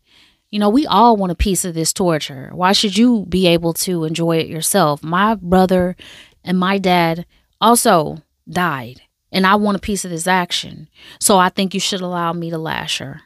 you 0.52 0.60
know, 0.60 0.70
we 0.70 0.86
all 0.86 1.18
want 1.18 1.32
a 1.32 1.36
piece 1.36 1.66
of 1.66 1.74
this 1.74 1.92
torture. 1.92 2.52
Why 2.54 2.72
should 2.72 2.98
you 2.98 3.26
be 3.28 3.48
able 3.48 3.74
to 3.74 4.04
enjoy 4.04 4.38
it 4.38 4.48
yourself? 4.48 5.04
My 5.04 5.36
brother 5.36 5.96
and 6.44 6.60
my 6.60 6.78
dad 6.78 7.26
also 7.60 8.22
died, 8.50 9.02
and 9.32 9.46
I 9.46 9.56
want 9.56 9.78
a 9.78 9.82
piece 9.82 10.06
of 10.06 10.12
this 10.12 10.28
action. 10.28 10.90
So 11.20 11.38
I 11.38 11.50
think 11.50 11.74
you 11.74 11.80
should 11.80 12.02
allow 12.02 12.34
me 12.34 12.50
to 12.50 12.58
lash 12.58 13.00
her. 13.00 13.22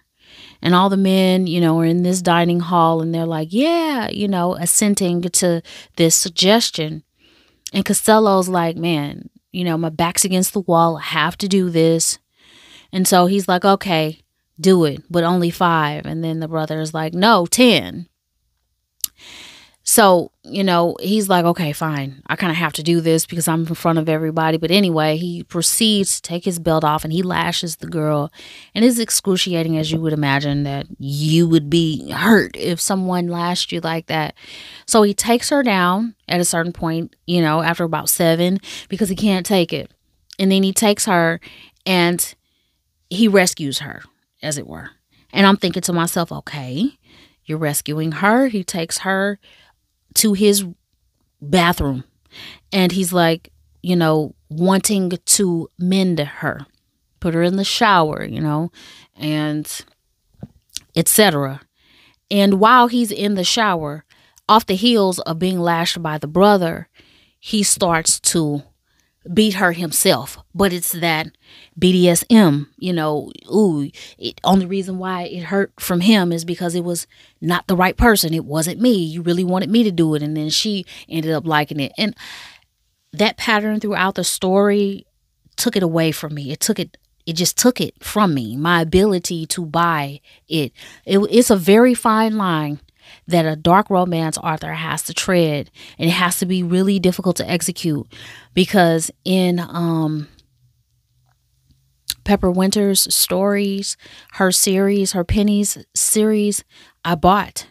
And 0.61 0.73
all 0.73 0.89
the 0.89 0.97
men, 0.97 1.47
you 1.47 1.61
know, 1.61 1.79
are 1.79 1.85
in 1.85 2.03
this 2.03 2.21
dining 2.21 2.59
hall 2.59 3.01
and 3.01 3.13
they're 3.13 3.25
like, 3.25 3.49
yeah, 3.51 4.09
you 4.09 4.27
know, 4.27 4.55
assenting 4.55 5.21
to 5.21 5.61
this 5.95 6.15
suggestion. 6.15 7.03
And 7.73 7.85
Costello's 7.85 8.49
like, 8.49 8.75
man, 8.75 9.29
you 9.51 9.63
know, 9.63 9.77
my 9.77 9.89
back's 9.89 10.25
against 10.25 10.53
the 10.53 10.61
wall. 10.61 10.97
I 10.97 11.03
have 11.03 11.37
to 11.37 11.47
do 11.47 11.69
this. 11.69 12.19
And 12.91 13.07
so 13.07 13.25
he's 13.27 13.47
like, 13.47 13.65
okay, 13.65 14.21
do 14.59 14.85
it, 14.85 15.03
but 15.09 15.23
only 15.23 15.51
five. 15.51 16.05
And 16.05 16.23
then 16.23 16.39
the 16.39 16.47
brother 16.47 16.79
is 16.79 16.93
like, 16.93 17.13
no, 17.13 17.45
10. 17.45 18.07
So, 19.95 20.33
you 20.43 20.61
know, 20.61 20.97
he's 20.99 21.29
like, 21.29 21.45
okay, 21.45 21.71
fine. 21.71 22.21
I 22.27 22.35
kind 22.35 22.51
of 22.51 22.57
have 22.57 22.73
to 22.73 22.83
do 22.83 22.99
this 22.99 23.25
because 23.25 23.47
I'm 23.47 23.65
in 23.65 23.75
front 23.75 23.97
of 23.97 24.09
everybody. 24.09 24.57
But 24.57 24.69
anyway, 24.69 25.15
he 25.15 25.43
proceeds 25.45 26.17
to 26.17 26.21
take 26.21 26.43
his 26.43 26.59
belt 26.59 26.83
off 26.83 27.05
and 27.05 27.13
he 27.13 27.23
lashes 27.23 27.77
the 27.77 27.87
girl. 27.87 28.29
And 28.73 28.83
it's 28.83 28.99
excruciating, 28.99 29.77
as 29.77 29.93
you 29.93 30.01
would 30.01 30.11
imagine, 30.11 30.63
that 30.63 30.87
you 30.99 31.47
would 31.47 31.69
be 31.69 32.11
hurt 32.11 32.57
if 32.57 32.81
someone 32.81 33.29
lashed 33.29 33.71
you 33.71 33.79
like 33.79 34.07
that. 34.07 34.35
So 34.85 35.01
he 35.03 35.13
takes 35.13 35.47
her 35.47 35.63
down 35.63 36.15
at 36.27 36.41
a 36.41 36.45
certain 36.45 36.73
point, 36.73 37.15
you 37.25 37.41
know, 37.41 37.61
after 37.61 37.85
about 37.85 38.09
seven 38.09 38.59
because 38.89 39.07
he 39.07 39.15
can't 39.15 39.45
take 39.45 39.71
it. 39.71 39.91
And 40.37 40.51
then 40.51 40.63
he 40.63 40.73
takes 40.73 41.05
her 41.05 41.39
and 41.85 42.35
he 43.09 43.29
rescues 43.29 43.79
her, 43.79 44.03
as 44.43 44.57
it 44.57 44.67
were. 44.67 44.89
And 45.31 45.47
I'm 45.47 45.55
thinking 45.55 45.83
to 45.83 45.93
myself, 45.93 46.33
okay, 46.33 46.97
you're 47.45 47.57
rescuing 47.57 48.11
her. 48.11 48.47
He 48.47 48.65
takes 48.65 48.97
her 48.99 49.39
to 50.15 50.33
his 50.33 50.65
bathroom 51.41 52.03
and 52.71 52.91
he's 52.91 53.13
like, 53.13 53.51
you 53.81 53.95
know, 53.95 54.33
wanting 54.49 55.11
to 55.25 55.69
mend 55.77 56.19
her, 56.19 56.65
put 57.19 57.33
her 57.33 57.43
in 57.43 57.55
the 57.55 57.63
shower, 57.63 58.23
you 58.23 58.41
know, 58.41 58.71
and 59.15 59.85
etc. 60.95 61.61
And 62.31 62.59
while 62.59 62.87
he's 62.87 63.11
in 63.11 63.35
the 63.35 63.43
shower, 63.43 64.03
off 64.47 64.65
the 64.65 64.75
heels 64.75 65.19
of 65.19 65.39
being 65.39 65.59
lashed 65.59 66.01
by 66.01 66.17
the 66.17 66.27
brother, 66.27 66.89
he 67.39 67.63
starts 67.63 68.19
to 68.19 68.63
beat 69.33 69.55
her 69.55 69.71
himself. 69.71 70.37
But 70.53 70.73
it's 70.73 70.91
that 70.91 71.27
BDSM, 71.79 72.67
you 72.77 72.93
know, 72.93 73.31
ooh, 73.53 73.89
it, 74.17 74.39
only 74.43 74.65
reason 74.65 74.97
why 74.97 75.23
it 75.23 75.43
hurt 75.45 75.73
from 75.79 76.01
him 76.01 76.31
is 76.31 76.45
because 76.45 76.75
it 76.75 76.83
was 76.83 77.07
not 77.41 77.67
the 77.67 77.75
right 77.75 77.97
person. 77.97 78.33
It 78.33 78.45
wasn't 78.45 78.81
me. 78.81 78.93
You 78.93 79.21
really 79.21 79.43
wanted 79.43 79.69
me 79.69 79.83
to 79.83 79.91
do 79.91 80.15
it. 80.15 80.23
And 80.23 80.35
then 80.35 80.49
she 80.49 80.85
ended 81.09 81.31
up 81.31 81.45
liking 81.45 81.79
it. 81.79 81.91
And 81.97 82.15
that 83.13 83.37
pattern 83.37 83.79
throughout 83.79 84.15
the 84.15 84.23
story 84.23 85.05
took 85.55 85.75
it 85.75 85.83
away 85.83 86.11
from 86.11 86.33
me. 86.33 86.51
It 86.51 86.59
took 86.59 86.79
it 86.79 86.97
it 87.25 87.35
just 87.35 87.57
took 87.57 87.81
it 87.81 88.03
from 88.03 88.35
me 88.35 88.55
my 88.55 88.81
ability 88.81 89.47
to 89.47 89.65
buy 89.65 90.21
it. 90.47 90.71
it 91.05 91.17
it's 91.31 91.49
a 91.49 91.55
very 91.55 91.93
fine 91.95 92.37
line 92.37 92.79
that 93.27 93.45
a 93.45 93.55
dark 93.55 93.89
romance 93.89 94.37
author 94.37 94.73
has 94.73 95.03
to 95.03 95.13
tread 95.13 95.71
and 95.97 96.09
it 96.09 96.13
has 96.13 96.39
to 96.39 96.45
be 96.45 96.63
really 96.63 96.99
difficult 96.99 97.35
to 97.37 97.49
execute 97.49 98.07
because 98.53 99.11
in 99.23 99.59
um 99.59 100.27
Pepper 102.23 102.49
Winters 102.49 103.13
stories, 103.13 103.97
her 104.33 104.51
series, 104.51 105.11
her 105.11 105.23
Pennies 105.23 105.77
series, 105.93 106.63
I 107.03 107.15
bought 107.15 107.67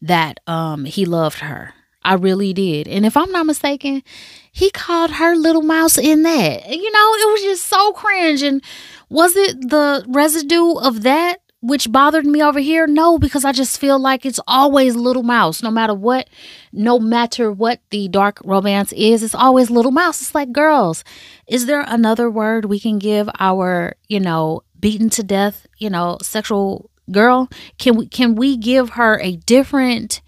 that 0.00 0.38
um 0.46 0.84
he 0.84 1.04
loved 1.04 1.40
her. 1.40 1.74
I 2.02 2.14
really 2.14 2.54
did. 2.54 2.88
And 2.88 3.04
if 3.04 3.16
I'm 3.16 3.30
not 3.30 3.44
mistaken, 3.44 4.02
he 4.50 4.70
called 4.70 5.12
her 5.12 5.36
little 5.36 5.62
mouse 5.62 5.98
in 5.98 6.22
that. 6.22 6.66
You 6.68 6.90
know, 6.92 7.14
it 7.14 7.32
was 7.32 7.42
just 7.42 7.66
so 7.66 7.92
cringe. 7.92 8.42
And 8.42 8.62
was 9.10 9.36
it 9.36 9.68
the 9.68 10.04
residue 10.08 10.76
of 10.76 11.02
that 11.02 11.39
which 11.62 11.92
bothered 11.92 12.26
me 12.26 12.42
over 12.42 12.58
here? 12.58 12.86
No, 12.86 13.18
because 13.18 13.44
I 13.44 13.52
just 13.52 13.78
feel 13.78 13.98
like 13.98 14.24
it's 14.24 14.40
always 14.46 14.96
Little 14.96 15.22
Mouse, 15.22 15.62
no 15.62 15.70
matter 15.70 15.94
what, 15.94 16.28
no 16.72 16.98
matter 16.98 17.52
what 17.52 17.80
the 17.90 18.08
dark 18.08 18.40
romance 18.44 18.92
is, 18.92 19.22
it's 19.22 19.34
always 19.34 19.70
Little 19.70 19.92
Mouse. 19.92 20.22
It's 20.22 20.34
like, 20.34 20.52
girls, 20.52 21.04
is 21.46 21.66
there 21.66 21.84
another 21.86 22.30
word 22.30 22.64
we 22.64 22.80
can 22.80 22.98
give 22.98 23.28
our, 23.38 23.94
you 24.08 24.20
know, 24.20 24.62
beaten 24.78 25.10
to 25.10 25.22
death, 25.22 25.66
you 25.78 25.90
know, 25.90 26.18
sexual 26.22 26.90
girl? 27.10 27.48
Can 27.78 27.96
we 27.96 28.06
can 28.06 28.34
we 28.34 28.56
give 28.56 28.90
her 28.90 29.20
a 29.20 29.36
different 29.36 30.22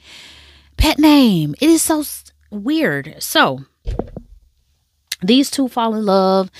pet 0.76 0.98
name? 0.98 1.54
It 1.60 1.70
is 1.70 1.82
so 1.82 2.04
weird. 2.50 3.16
So, 3.20 3.64
these 5.22 5.50
two 5.50 5.68
fall 5.68 5.94
in 5.94 6.04
love, 6.04 6.50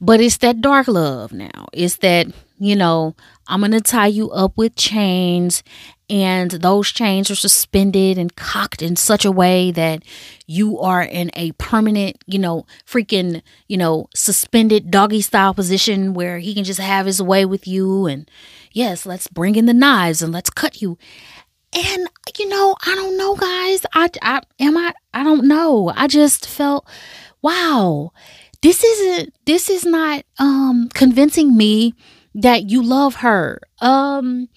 but 0.00 0.20
it's 0.20 0.38
that 0.38 0.60
dark 0.60 0.88
love 0.88 1.32
now. 1.32 1.66
It's 1.72 1.96
that, 1.98 2.26
you 2.58 2.76
know, 2.76 3.14
I'm 3.48 3.60
going 3.60 3.72
to 3.72 3.80
tie 3.80 4.06
you 4.06 4.30
up 4.30 4.56
with 4.56 4.76
chains, 4.76 5.62
and 6.10 6.50
those 6.50 6.90
chains 6.92 7.30
are 7.30 7.34
suspended 7.34 8.18
and 8.18 8.36
cocked 8.36 8.82
in 8.82 8.94
such 8.94 9.24
a 9.24 9.32
way 9.32 9.70
that 9.72 10.02
you 10.46 10.78
are 10.78 11.02
in 11.02 11.30
a 11.34 11.52
permanent, 11.52 12.22
you 12.26 12.38
know, 12.38 12.66
freaking, 12.86 13.42
you 13.66 13.76
know, 13.76 14.08
suspended 14.14 14.90
doggy 14.90 15.22
style 15.22 15.54
position 15.54 16.14
where 16.14 16.38
he 16.38 16.54
can 16.54 16.64
just 16.64 16.80
have 16.80 17.06
his 17.06 17.22
way 17.22 17.44
with 17.44 17.66
you. 17.66 18.06
And 18.06 18.30
yes, 18.72 19.06
let's 19.06 19.28
bring 19.28 19.56
in 19.56 19.66
the 19.66 19.74
knives 19.74 20.22
and 20.22 20.32
let's 20.32 20.50
cut 20.50 20.80
you. 20.80 20.98
And 21.72 22.08
you 22.38 22.48
know, 22.48 22.76
I 22.86 22.94
don't 22.94 23.16
know, 23.16 23.34
guys. 23.34 23.84
I, 23.92 24.08
I 24.22 24.40
am 24.60 24.76
I. 24.76 24.94
I 25.12 25.22
don't 25.22 25.46
know. 25.46 25.92
I 25.94 26.06
just 26.06 26.46
felt, 26.46 26.86
wow, 27.42 28.12
this 28.62 28.82
isn't. 28.82 29.34
This 29.44 29.68
is 29.68 29.84
not 29.84 30.24
um 30.38 30.88
convincing 30.94 31.56
me 31.56 31.94
that 32.42 32.70
you 32.70 32.82
love 32.82 33.16
her. 33.16 33.60
Um 33.80 34.48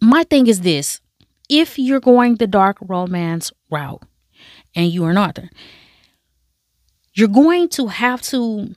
my 0.00 0.24
thing 0.24 0.46
is 0.46 0.60
this. 0.60 1.00
If 1.48 1.78
you're 1.78 2.00
going 2.00 2.36
the 2.36 2.46
dark 2.46 2.76
romance 2.80 3.52
route 3.70 4.02
and 4.74 4.90
you 4.90 5.04
are 5.04 5.10
an 5.10 5.18
author, 5.18 5.48
you're 7.14 7.28
going 7.28 7.68
to 7.70 7.86
have 7.86 8.20
to 8.22 8.74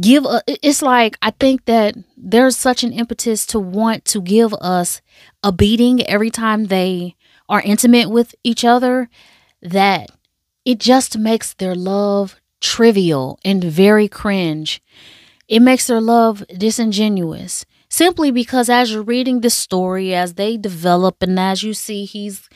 give 0.00 0.24
a, 0.24 0.42
it's 0.46 0.82
like 0.82 1.16
I 1.22 1.30
think 1.30 1.64
that 1.64 1.94
there's 2.16 2.56
such 2.56 2.84
an 2.84 2.92
impetus 2.92 3.46
to 3.46 3.58
want 3.58 4.04
to 4.06 4.20
give 4.20 4.52
us 4.54 5.00
a 5.42 5.50
beating 5.50 6.06
every 6.06 6.30
time 6.30 6.66
they 6.66 7.16
are 7.48 7.62
intimate 7.62 8.10
with 8.10 8.34
each 8.44 8.64
other 8.64 9.08
that 9.62 10.10
it 10.64 10.78
just 10.78 11.16
makes 11.16 11.54
their 11.54 11.74
love 11.74 12.36
trivial 12.60 13.38
and 13.44 13.62
very 13.62 14.08
cringe. 14.08 14.82
It 15.48 15.60
makes 15.60 15.86
their 15.86 16.00
love 16.00 16.44
disingenuous 16.56 17.64
simply 17.88 18.30
because 18.30 18.68
as 18.68 18.92
you're 18.92 19.02
reading 19.02 19.40
the 19.40 19.50
story, 19.50 20.14
as 20.14 20.34
they 20.34 20.56
develop, 20.56 21.22
and 21.22 21.38
as 21.38 21.62
you 21.62 21.74
see 21.74 22.04
he's 22.04 22.48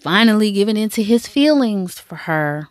finally 0.00 0.50
giving 0.50 0.76
into 0.76 1.02
his 1.02 1.26
feelings 1.26 1.98
for 1.98 2.16
her, 2.16 2.68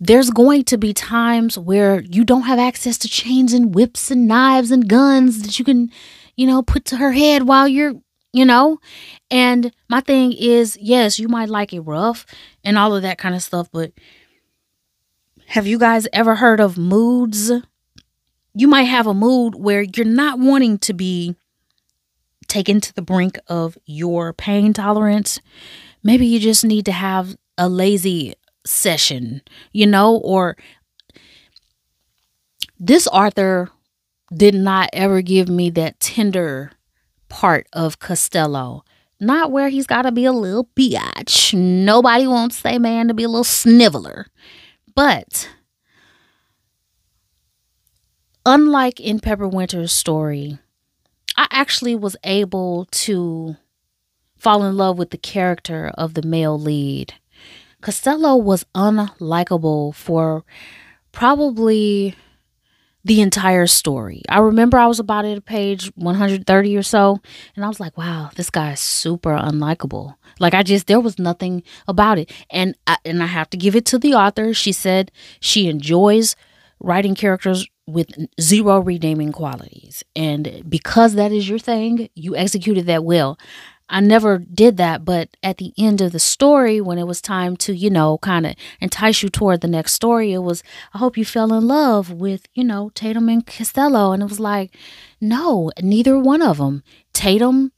there's 0.00 0.30
going 0.30 0.64
to 0.64 0.76
be 0.76 0.92
times 0.92 1.58
where 1.58 2.00
you 2.00 2.24
don't 2.24 2.42
have 2.42 2.58
access 2.58 2.98
to 2.98 3.08
chains 3.08 3.52
and 3.52 3.74
whips 3.74 4.10
and 4.10 4.28
knives 4.28 4.70
and 4.70 4.88
guns 4.88 5.42
that 5.42 5.58
you 5.58 5.64
can, 5.64 5.90
you 6.36 6.46
know, 6.46 6.62
put 6.62 6.84
to 6.86 6.96
her 6.96 7.12
head 7.12 7.44
while 7.44 7.66
you're, 7.66 7.94
you 8.32 8.44
know. 8.44 8.78
And 9.30 9.72
my 9.88 10.00
thing 10.00 10.32
is, 10.32 10.76
yes, 10.80 11.18
you 11.18 11.28
might 11.28 11.48
like 11.48 11.72
it 11.72 11.80
rough 11.80 12.26
and 12.62 12.76
all 12.76 12.94
of 12.94 13.02
that 13.02 13.18
kind 13.18 13.34
of 13.34 13.42
stuff, 13.42 13.68
but 13.72 13.92
have 15.46 15.66
you 15.66 15.78
guys 15.78 16.08
ever 16.12 16.36
heard 16.36 16.60
of 16.60 16.78
moods? 16.78 17.50
You 18.54 18.68
might 18.68 18.84
have 18.84 19.06
a 19.06 19.14
mood 19.14 19.54
where 19.54 19.82
you're 19.82 20.06
not 20.06 20.38
wanting 20.38 20.78
to 20.78 20.92
be 20.92 21.36
taken 22.48 22.80
to 22.80 22.94
the 22.94 23.02
brink 23.02 23.38
of 23.48 23.76
your 23.84 24.32
pain 24.32 24.72
tolerance. 24.72 25.40
Maybe 26.02 26.26
you 26.26 26.38
just 26.38 26.64
need 26.64 26.84
to 26.86 26.92
have 26.92 27.36
a 27.56 27.68
lazy 27.68 28.34
session, 28.64 29.42
you 29.72 29.86
know, 29.86 30.16
or 30.16 30.56
this 32.78 33.06
author 33.08 33.70
did 34.34 34.54
not 34.54 34.90
ever 34.92 35.22
give 35.22 35.48
me 35.48 35.70
that 35.70 36.00
tender 36.00 36.72
part 37.28 37.66
of 37.72 37.98
Costello. 37.98 38.84
Not 39.20 39.50
where 39.50 39.68
he's 39.68 39.86
got 39.86 40.02
to 40.02 40.12
be 40.12 40.24
a 40.24 40.32
little 40.32 40.68
biatch. 40.76 41.54
Nobody 41.54 42.26
wants 42.26 42.64
a 42.64 42.78
man 42.78 43.08
to 43.08 43.14
be 43.14 43.22
a 43.22 43.28
little 43.28 43.44
sniveler. 43.44 44.26
But 44.94 45.48
unlike 48.46 49.00
in 49.00 49.20
Pepper 49.20 49.48
Winter's 49.48 49.92
story, 49.92 50.58
I 51.36 51.46
actually 51.50 51.96
was 51.96 52.16
able 52.24 52.86
to 52.86 53.56
fall 54.36 54.64
in 54.64 54.76
love 54.76 54.98
with 54.98 55.10
the 55.10 55.18
character 55.18 55.90
of 55.96 56.14
the 56.14 56.22
male 56.22 56.58
lead. 56.58 57.14
Costello 57.80 58.36
was 58.36 58.64
unlikable 58.74 59.94
for 59.94 60.44
probably 61.12 62.14
the 63.04 63.20
entire 63.20 63.66
story. 63.66 64.22
I 64.28 64.38
remember 64.38 64.78
I 64.78 64.86
was 64.86 64.98
about 64.98 65.24
at 65.26 65.44
page 65.44 65.92
130 65.94 66.76
or 66.76 66.82
so, 66.82 67.20
and 67.54 67.64
I 67.64 67.68
was 67.68 67.78
like, 67.78 67.96
wow, 67.98 68.30
this 68.36 68.50
guy 68.50 68.72
is 68.72 68.80
super 68.80 69.36
unlikable. 69.36 70.14
Like 70.40 70.54
I 70.54 70.62
just 70.62 70.86
there 70.86 71.00
was 71.00 71.18
nothing 71.18 71.62
about 71.86 72.18
it. 72.18 72.32
And 72.50 72.74
I, 72.86 72.96
and 73.04 73.22
I 73.22 73.26
have 73.26 73.50
to 73.50 73.56
give 73.56 73.76
it 73.76 73.84
to 73.86 73.98
the 73.98 74.14
author. 74.14 74.54
She 74.54 74.72
said 74.72 75.12
she 75.40 75.68
enjoys 75.68 76.34
writing 76.80 77.14
characters 77.14 77.68
with 77.86 78.08
zero 78.40 78.80
redeeming 78.80 79.32
qualities. 79.32 80.02
And 80.16 80.64
because 80.68 81.14
that 81.14 81.32
is 81.32 81.48
your 81.48 81.58
thing, 81.58 82.08
you 82.14 82.34
executed 82.34 82.86
that 82.86 83.04
well. 83.04 83.38
I 83.88 84.00
never 84.00 84.38
did 84.38 84.78
that, 84.78 85.04
but 85.04 85.36
at 85.42 85.58
the 85.58 85.74
end 85.76 86.00
of 86.00 86.12
the 86.12 86.18
story, 86.18 86.80
when 86.80 86.98
it 86.98 87.06
was 87.06 87.20
time 87.20 87.54
to, 87.58 87.74
you 87.74 87.90
know, 87.90 88.16
kind 88.18 88.46
of 88.46 88.54
entice 88.80 89.22
you 89.22 89.28
toward 89.28 89.60
the 89.60 89.68
next 89.68 89.92
story, 89.92 90.32
it 90.32 90.38
was, 90.38 90.62
I 90.94 90.98
hope 90.98 91.18
you 91.18 91.24
fell 91.24 91.52
in 91.52 91.66
love 91.68 92.10
with, 92.10 92.46
you 92.54 92.64
know, 92.64 92.90
Tatum 92.94 93.28
and 93.28 93.46
Costello. 93.46 94.12
And 94.12 94.22
it 94.22 94.28
was 94.28 94.40
like, 94.40 94.74
no, 95.20 95.70
neither 95.82 96.18
one 96.18 96.40
of 96.40 96.56
them. 96.56 96.82
Tatum, 97.12 97.72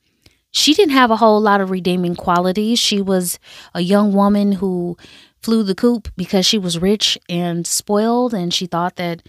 she 0.53 0.75
didn't 0.75 0.95
have 0.95 1.11
a 1.11 1.17
whole 1.17 1.41
lot 1.41 1.61
of 1.61 1.71
redeeming 1.71 2.15
qualities. 2.15 2.79
She 2.79 3.03
was 3.03 3.41
a 3.75 3.81
young 3.81 4.13
woman 4.13 4.53
who 4.53 4.97
flew 5.43 5.65
the 5.65 5.75
coop 5.75 6.09
because 6.17 6.47
she 6.47 6.57
was 6.57 6.79
rich 6.79 7.19
and 7.29 7.67
spoiled, 7.67 8.33
and 8.33 8.55
she 8.55 8.67
thought 8.67 8.95
that, 8.97 9.23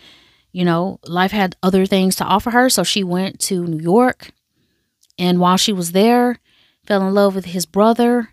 you 0.52 0.64
know, 0.64 1.00
life 1.06 1.32
had 1.32 1.56
other 1.64 1.88
things 1.88 2.16
to 2.18 2.24
offer 2.24 2.52
her. 2.52 2.70
So 2.70 2.84
she 2.84 3.04
went 3.04 3.40
to 3.42 3.66
New 3.66 3.82
York. 3.82 4.30
And 5.20 5.40
while 5.40 5.58
she 5.58 5.74
was 5.74 5.92
there, 5.94 6.40
fell 6.88 7.08
in 7.08 7.14
love 7.14 7.36
with 7.36 7.46
his 7.46 7.66
brother. 7.66 8.30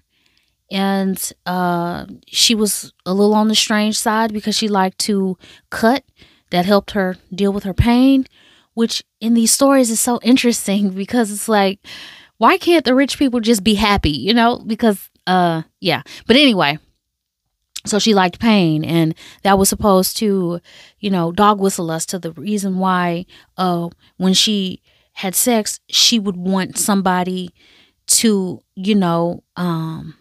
And 0.70 1.32
uh, 1.44 2.06
she 2.26 2.54
was 2.54 2.92
a 3.04 3.12
little 3.12 3.34
on 3.34 3.48
the 3.48 3.54
strange 3.54 3.98
side 3.98 4.32
because 4.32 4.56
she 4.56 4.66
liked 4.66 4.98
to 5.00 5.36
cut 5.68 6.04
that 6.50 6.64
helped 6.64 6.92
her 6.92 7.16
deal 7.34 7.52
with 7.52 7.64
her 7.64 7.74
pain 7.74 8.26
which 8.74 9.04
in 9.20 9.34
these 9.34 9.52
stories 9.52 9.90
is 9.90 10.00
so 10.00 10.20
interesting 10.22 10.90
because 10.90 11.30
it's 11.30 11.48
like 11.48 11.80
why 12.36 12.58
can't 12.58 12.84
the 12.84 12.94
rich 12.94 13.18
people 13.18 13.40
just 13.40 13.64
be 13.64 13.74
happy 13.74 14.10
you 14.10 14.34
know? 14.34 14.58
Because 14.58 15.08
uh 15.26 15.62
yeah. 15.80 16.02
But 16.26 16.36
anyway 16.36 16.78
so 17.86 17.98
she 17.98 18.14
liked 18.14 18.40
pain 18.40 18.84
and 18.84 19.14
that 19.42 19.58
was 19.58 19.68
supposed 19.68 20.16
to 20.16 20.60
you 20.98 21.10
know 21.10 21.32
dog 21.32 21.60
whistle 21.60 21.90
us 21.90 22.06
to 22.06 22.18
the 22.18 22.32
reason 22.32 22.78
why 22.78 23.26
uh 23.56 23.88
when 24.16 24.34
she 24.34 24.82
had 25.12 25.34
sex 25.34 25.80
she 25.88 26.18
would 26.18 26.36
want 26.36 26.78
somebody 26.78 27.50
to, 28.06 28.60
you 28.74 28.94
know, 28.94 29.42
um, 29.56 30.14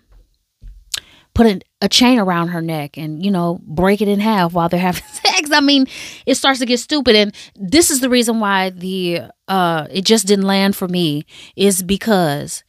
put 1.34 1.48
a, 1.48 1.62
a, 1.82 1.90
chain 1.90 2.20
around 2.20 2.50
her 2.50 2.62
neck 2.62 2.98
and, 2.98 3.24
you 3.24 3.32
know, 3.32 3.60
break 3.64 4.02
it 4.02 4.08
in 4.08 4.20
half 4.20 4.54
while 4.54 4.70
they're 4.70 4.80
having 4.92 5.04
sex. 5.04 5.52
I 5.52 5.60
mean, 5.60 5.88
it 6.26 6.36
starts 6.36 6.60
to 6.60 6.66
get 6.66 6.80
stupid. 6.80 7.16
And 7.16 7.36
this 7.56 7.92
is 7.92 8.00
the 8.00 8.10
reason 8.10 8.40
why 8.40 8.70
the 8.70 9.24
uh 9.48 9.88
it 9.92 10.06
just 10.06 10.28
didn't 10.28 10.46
land 10.46 10.76
for 10.76 10.88
me 10.88 11.26
is 11.56 11.84
because 11.84 12.64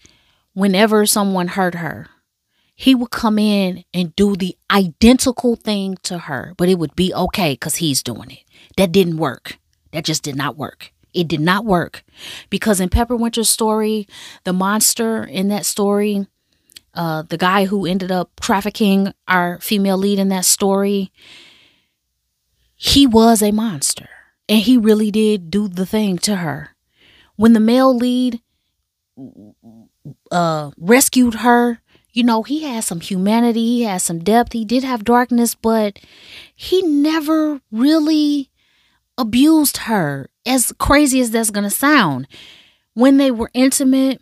whenever 0.55 1.07
someone 1.07 1.49
hurt 1.49 1.77
her, 1.77 2.09
he 2.75 2.95
would 2.95 3.11
come 3.11 3.39
in 3.39 3.85
and 3.93 4.17
do 4.17 4.35
the 4.35 4.57
identical 4.71 5.55
thing 5.55 5.97
to 6.03 6.19
her, 6.19 6.55
but 6.57 6.69
it 6.69 6.79
would 6.79 6.97
be 6.97 7.15
okay 7.15 7.53
because 7.53 7.77
he's 7.77 8.03
doing 8.03 8.31
it. 8.31 8.43
That 8.77 8.91
didn't 8.91 9.19
work. 9.19 9.59
That 9.93 10.05
just 10.05 10.25
did 10.25 10.35
not 10.35 10.57
work. 10.57 10.93
It 11.15 11.29
did 11.29 11.41
not 11.41 11.65
work 11.65 12.05
because 12.51 12.81
in 12.81 12.89
Pepper 12.89 13.17
Winter's 13.17 13.49
story, 13.49 14.07
the 14.43 14.53
monster 14.53 15.25
in 15.25 15.49
that 15.49 15.65
story, 15.65 16.27
uh, 16.95 17.23
the 17.23 17.39
guy 17.39 17.67
who 17.67 17.87
ended 17.87 18.11
up 18.11 18.39
trafficking 18.41 19.15
our 19.29 19.59
female 19.61 19.97
lead 19.97 20.19
in 20.19 20.29
that 20.29 20.45
story, 20.45 21.13
he 22.75 23.07
was 23.07 23.43
a 23.43 23.53
monster 23.53 24.09
and 24.49 24.61
he 24.61 24.77
really 24.77 25.11
did 25.11 25.51
do 25.51 25.69
the 25.69 25.87
thing 25.87 26.19
to 26.19 26.37
her. 26.37 26.71
When 27.37 27.53
the 27.53 27.61
male 27.61 27.97
lead 27.97 28.41
uh, 30.31 30.71
rescued 30.77 31.37
her, 31.37 31.81
you 32.13 32.23
know, 32.23 32.43
he 32.43 32.63
had 32.63 32.85
some 32.85 33.01
humanity, 33.01 33.67
he 33.67 33.83
had 33.83 34.03
some 34.03 34.21
depth, 34.21 34.53
he 34.53 34.65
did 34.65 34.85
have 34.85 35.05
darkness, 35.05 35.55
but 35.55 35.99
he 36.55 36.81
never 36.83 37.61
really 37.73 38.51
abused 39.17 39.79
her, 39.79 40.29
as 40.47 40.73
crazy 40.79 41.21
as 41.21 41.31
that's 41.31 41.51
going 41.51 41.65
to 41.65 41.71
sound. 41.71 42.27
When 42.95 43.17
they 43.17 43.31
were 43.31 43.51
intimate, 43.55 44.21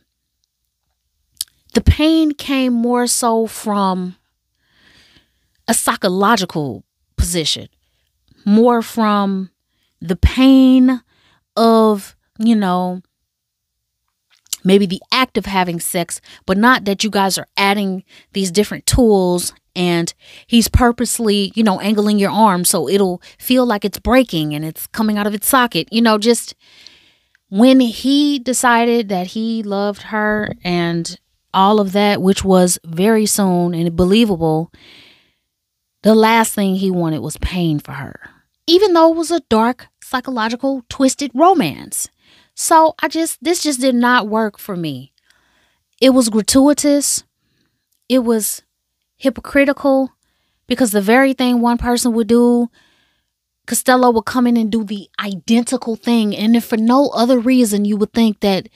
the 1.74 1.81
pain 1.81 2.33
came 2.33 2.72
more 2.72 3.07
so 3.07 3.46
from 3.46 4.16
a 5.68 5.74
psychological 5.74 6.85
position, 7.16 7.68
more 8.44 8.83
from 8.83 9.50
the 10.00 10.16
pain 10.16 11.00
of, 11.57 12.16
you 12.38 12.57
know, 12.57 13.00
maybe 14.64 14.87
the 14.87 15.00
act 15.12 15.37
of 15.37 15.46
having 15.46 15.81
sex, 15.81 16.20
but 16.46 16.59
not 16.59 16.85
that 16.85 17.05
you 17.05 17.11
guys 17.11 17.38
are 17.38 17.48
adding 17.57 18.05
these 18.33 18.50
different 18.50 18.87
tools 18.87 19.52
and 19.75 20.13
he's 20.47 20.69
purposely, 20.69 21.53
you 21.55 21.63
know, 21.63 21.81
angling 21.81 22.19
your 22.19 22.31
arm 22.31 22.65
so 22.65 22.89
it'll 22.89 23.23
feel 23.39 23.65
like 23.67 23.85
it's 23.85 23.99
breaking 23.99 24.55
and 24.55 24.65
it's 24.65 24.87
coming 24.89 25.19
out 25.19 25.27
of 25.27 25.35
its 25.35 25.47
socket. 25.47 25.89
You 25.91 26.03
know, 26.03 26.19
just 26.19 26.55
when 27.49 27.81
he 27.81 28.39
decided 28.39 29.09
that 29.09 29.29
he 29.29 29.63
loved 29.63 30.03
her 30.03 30.53
and 30.65 31.19
all 31.55 31.81
of 31.81 31.93
that, 31.93 32.23
which 32.23 32.45
was 32.45 32.79
very 32.85 33.27
soon 33.27 33.75
and 33.75 33.95
believable, 33.95 34.73
the 36.03 36.15
last 36.15 36.55
thing 36.55 36.77
he 36.77 36.91
wanted 36.91 37.21
was 37.21 37.37
pain 37.39 37.79
for 37.79 37.93
her, 37.93 38.31
even 38.67 38.93
though 38.93 39.13
it 39.13 39.17
was 39.17 39.31
a 39.31 39.41
dark, 39.49 39.89
psychological, 40.03 40.83
twisted 40.89 41.31
romance. 41.35 42.09
So 42.55 42.95
I 43.01 43.09
just, 43.09 43.43
this 43.43 43.63
just 43.63 43.81
did 43.81 43.95
not 43.95 44.29
work 44.29 44.59
for 44.59 44.77
me. 44.77 45.13
It 46.01 46.11
was 46.11 46.29
gratuitous. 46.29 47.25
It 48.09 48.21
was 48.21 48.63
hypocritical 49.23 50.11
because 50.67 50.91
the 50.91 51.01
very 51.01 51.33
thing 51.33 51.61
one 51.61 51.79
person 51.79 52.13
would 52.13 52.27
do, 52.27 52.69
Costello 53.67 54.11
would 54.11 54.25
come 54.25 54.49
in 54.49 54.57
and 54.57 54.71
do 54.71 54.83
the 54.83 55.09
identical 55.21 55.95
thing. 55.95 56.35
And 56.35 56.57
if 56.57 56.65
for 56.65 56.77
no 56.77 57.09
other 57.11 57.39
reason, 57.39 57.85
you 57.85 57.97
would 57.97 58.13
think 58.13 58.41
that 58.41 58.69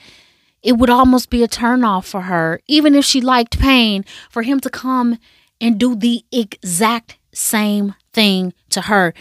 it 0.62 0.78
would 0.78 0.90
almost 0.90 1.30
be 1.30 1.42
a 1.42 1.48
turnoff 1.48 2.04
for 2.04 2.22
her, 2.22 2.60
even 2.68 2.94
if 2.94 3.04
she 3.04 3.20
liked 3.20 3.58
pain, 3.58 4.04
for 4.30 4.42
him 4.42 4.60
to 4.60 4.70
come 4.70 5.18
and 5.60 5.80
do 5.80 5.96
the 5.96 6.24
exact 6.30 7.18
same 7.32 7.94
thing 8.12 8.54
to 8.70 8.82
her 8.82 9.14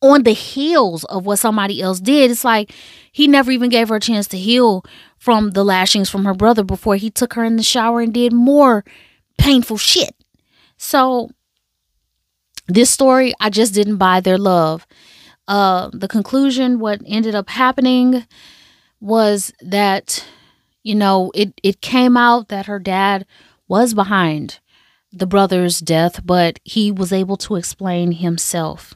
on 0.00 0.24
the 0.24 0.32
heels 0.32 1.04
of 1.04 1.24
what 1.24 1.38
somebody 1.38 1.80
else 1.80 2.00
did. 2.00 2.30
It's 2.32 2.44
like 2.44 2.72
he 3.12 3.28
never 3.28 3.52
even 3.52 3.70
gave 3.70 3.90
her 3.90 3.96
a 3.96 4.00
chance 4.00 4.26
to 4.28 4.38
heal 4.38 4.84
from 5.18 5.50
the 5.52 5.64
lashings 5.64 6.10
from 6.10 6.24
her 6.24 6.34
brother 6.34 6.64
before 6.64 6.96
he 6.96 7.10
took 7.10 7.34
her 7.34 7.44
in 7.44 7.56
the 7.56 7.62
shower 7.62 8.00
and 8.00 8.12
did 8.12 8.32
more 8.32 8.84
painful 9.38 9.78
shit. 9.78 10.14
So 10.84 11.30
this 12.68 12.90
story, 12.90 13.32
I 13.40 13.48
just 13.48 13.72
didn't 13.72 13.96
buy 13.96 14.20
their 14.20 14.36
love. 14.36 14.86
Uh, 15.48 15.88
the 15.94 16.08
conclusion, 16.08 16.78
what 16.78 17.00
ended 17.06 17.34
up 17.34 17.48
happening 17.48 18.26
was 19.00 19.50
that, 19.62 20.22
you 20.82 20.94
know, 20.94 21.32
it, 21.34 21.58
it 21.62 21.80
came 21.80 22.18
out 22.18 22.48
that 22.48 22.66
her 22.66 22.78
dad 22.78 23.24
was 23.66 23.94
behind 23.94 24.60
the 25.10 25.26
brother's 25.26 25.80
death, 25.80 26.20
but 26.24 26.60
he 26.64 26.92
was 26.92 27.14
able 27.14 27.38
to 27.38 27.56
explain 27.56 28.12
himself. 28.12 28.94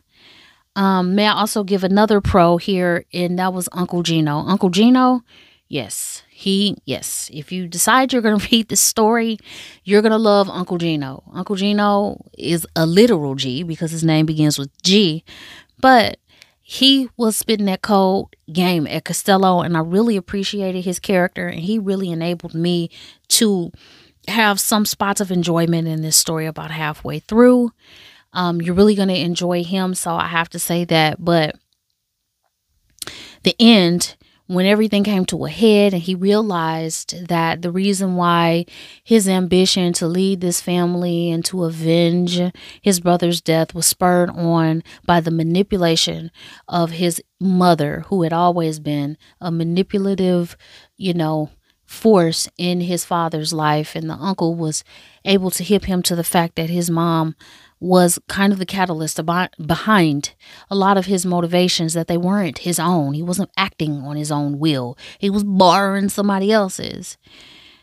Um, 0.76 1.14
may 1.14 1.26
I 1.26 1.32
also 1.32 1.64
give 1.64 1.84
another 1.84 2.20
pro 2.20 2.58
here, 2.58 3.06
and 3.14 3.38
that 3.38 3.54
was 3.54 3.68
Uncle 3.72 4.02
Gino. 4.02 4.40
Uncle 4.40 4.68
Gino, 4.68 5.22
yes, 5.68 6.22
he, 6.38 6.76
yes. 6.84 7.28
If 7.32 7.50
you 7.50 7.66
decide 7.66 8.12
you're 8.12 8.22
going 8.22 8.38
to 8.38 8.48
read 8.52 8.68
this 8.68 8.80
story, 8.80 9.38
you're 9.82 10.02
going 10.02 10.12
to 10.12 10.18
love 10.18 10.48
Uncle 10.48 10.78
Gino. 10.78 11.24
Uncle 11.34 11.56
Gino 11.56 12.24
is 12.38 12.64
a 12.76 12.86
literal 12.86 13.34
G 13.34 13.64
because 13.64 13.90
his 13.90 14.04
name 14.04 14.24
begins 14.24 14.56
with 14.56 14.70
G, 14.84 15.24
but 15.80 16.18
he 16.62 17.08
was 17.16 17.36
spitting 17.36 17.66
that 17.66 17.82
cold 17.82 18.36
game 18.52 18.86
at 18.86 19.04
Costello, 19.04 19.62
and 19.62 19.76
I 19.76 19.80
really 19.80 20.16
appreciated 20.16 20.84
his 20.84 21.00
character, 21.00 21.48
and 21.48 21.58
he 21.58 21.76
really 21.76 22.08
enabled 22.08 22.54
me 22.54 22.88
to 23.30 23.72
have 24.28 24.60
some 24.60 24.84
spots 24.84 25.20
of 25.20 25.32
enjoyment 25.32 25.88
in 25.88 26.02
this 26.02 26.16
story 26.16 26.46
about 26.46 26.70
halfway 26.70 27.18
through. 27.18 27.72
Um, 28.32 28.62
you're 28.62 28.76
really 28.76 28.94
going 28.94 29.08
to 29.08 29.18
enjoy 29.18 29.64
him, 29.64 29.92
so 29.92 30.14
I 30.14 30.28
have 30.28 30.50
to 30.50 30.60
say 30.60 30.84
that. 30.84 31.16
But 31.18 31.56
the 33.42 33.56
end, 33.58 34.14
when 34.48 34.64
everything 34.64 35.04
came 35.04 35.26
to 35.26 35.44
a 35.44 35.50
head 35.50 35.92
and 35.92 36.02
he 36.02 36.14
realized 36.14 37.28
that 37.28 37.60
the 37.60 37.70
reason 37.70 38.16
why 38.16 38.64
his 39.04 39.28
ambition 39.28 39.92
to 39.92 40.08
lead 40.08 40.40
this 40.40 40.60
family 40.60 41.30
and 41.30 41.44
to 41.44 41.64
avenge 41.64 42.40
his 42.80 42.98
brother's 42.98 43.42
death 43.42 43.74
was 43.74 43.86
spurred 43.86 44.30
on 44.30 44.82
by 45.04 45.20
the 45.20 45.30
manipulation 45.30 46.30
of 46.66 46.92
his 46.92 47.22
mother, 47.38 48.04
who 48.08 48.22
had 48.22 48.32
always 48.32 48.80
been 48.80 49.18
a 49.38 49.50
manipulative, 49.50 50.56
you 50.96 51.12
know, 51.12 51.50
force 51.84 52.48
in 52.56 52.80
his 52.80 53.04
father's 53.04 53.52
life. 53.52 53.94
And 53.94 54.08
the 54.08 54.14
uncle 54.14 54.54
was 54.54 54.82
able 55.26 55.50
to 55.50 55.62
hip 55.62 55.84
him 55.84 56.02
to 56.04 56.16
the 56.16 56.24
fact 56.24 56.56
that 56.56 56.70
his 56.70 56.90
mom 56.90 57.36
was 57.80 58.18
kind 58.28 58.52
of 58.52 58.58
the 58.58 58.66
catalyst 58.66 59.20
behind 59.64 60.34
a 60.70 60.74
lot 60.74 60.96
of 60.96 61.06
his 61.06 61.24
motivations 61.24 61.94
that 61.94 62.08
they 62.08 62.16
weren't 62.16 62.58
his 62.58 62.78
own. 62.78 63.14
He 63.14 63.22
wasn't 63.22 63.50
acting 63.56 64.02
on 64.02 64.16
his 64.16 64.32
own 64.32 64.58
will, 64.58 64.96
he 65.18 65.30
was 65.30 65.44
borrowing 65.44 66.08
somebody 66.08 66.50
else's. 66.52 67.16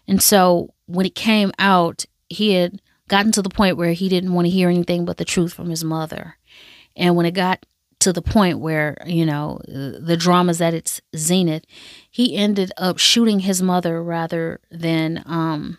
And 0.07 0.21
so 0.21 0.73
when 0.85 1.05
it 1.05 1.15
came 1.15 1.51
out, 1.57 2.05
he 2.29 2.53
had 2.53 2.81
gotten 3.07 3.31
to 3.31 3.41
the 3.41 3.49
point 3.49 3.77
where 3.77 3.93
he 3.93 4.09
didn't 4.09 4.33
want 4.33 4.45
to 4.45 4.51
hear 4.51 4.69
anything 4.69 5.05
but 5.05 5.17
the 5.17 5.25
truth 5.25 5.53
from 5.53 5.69
his 5.69 5.83
mother. 5.83 6.37
And 6.95 7.15
when 7.15 7.25
it 7.25 7.31
got 7.31 7.65
to 7.99 8.13
the 8.13 8.21
point 8.21 8.59
where, 8.59 8.97
you 9.05 9.25
know, 9.25 9.59
the 9.65 10.17
drama's 10.17 10.61
at 10.61 10.73
its 10.73 11.01
zenith, 11.15 11.63
he 12.09 12.35
ended 12.35 12.71
up 12.77 12.97
shooting 12.99 13.39
his 13.39 13.61
mother 13.61 14.03
rather 14.03 14.59
than, 14.69 15.23
um, 15.25 15.77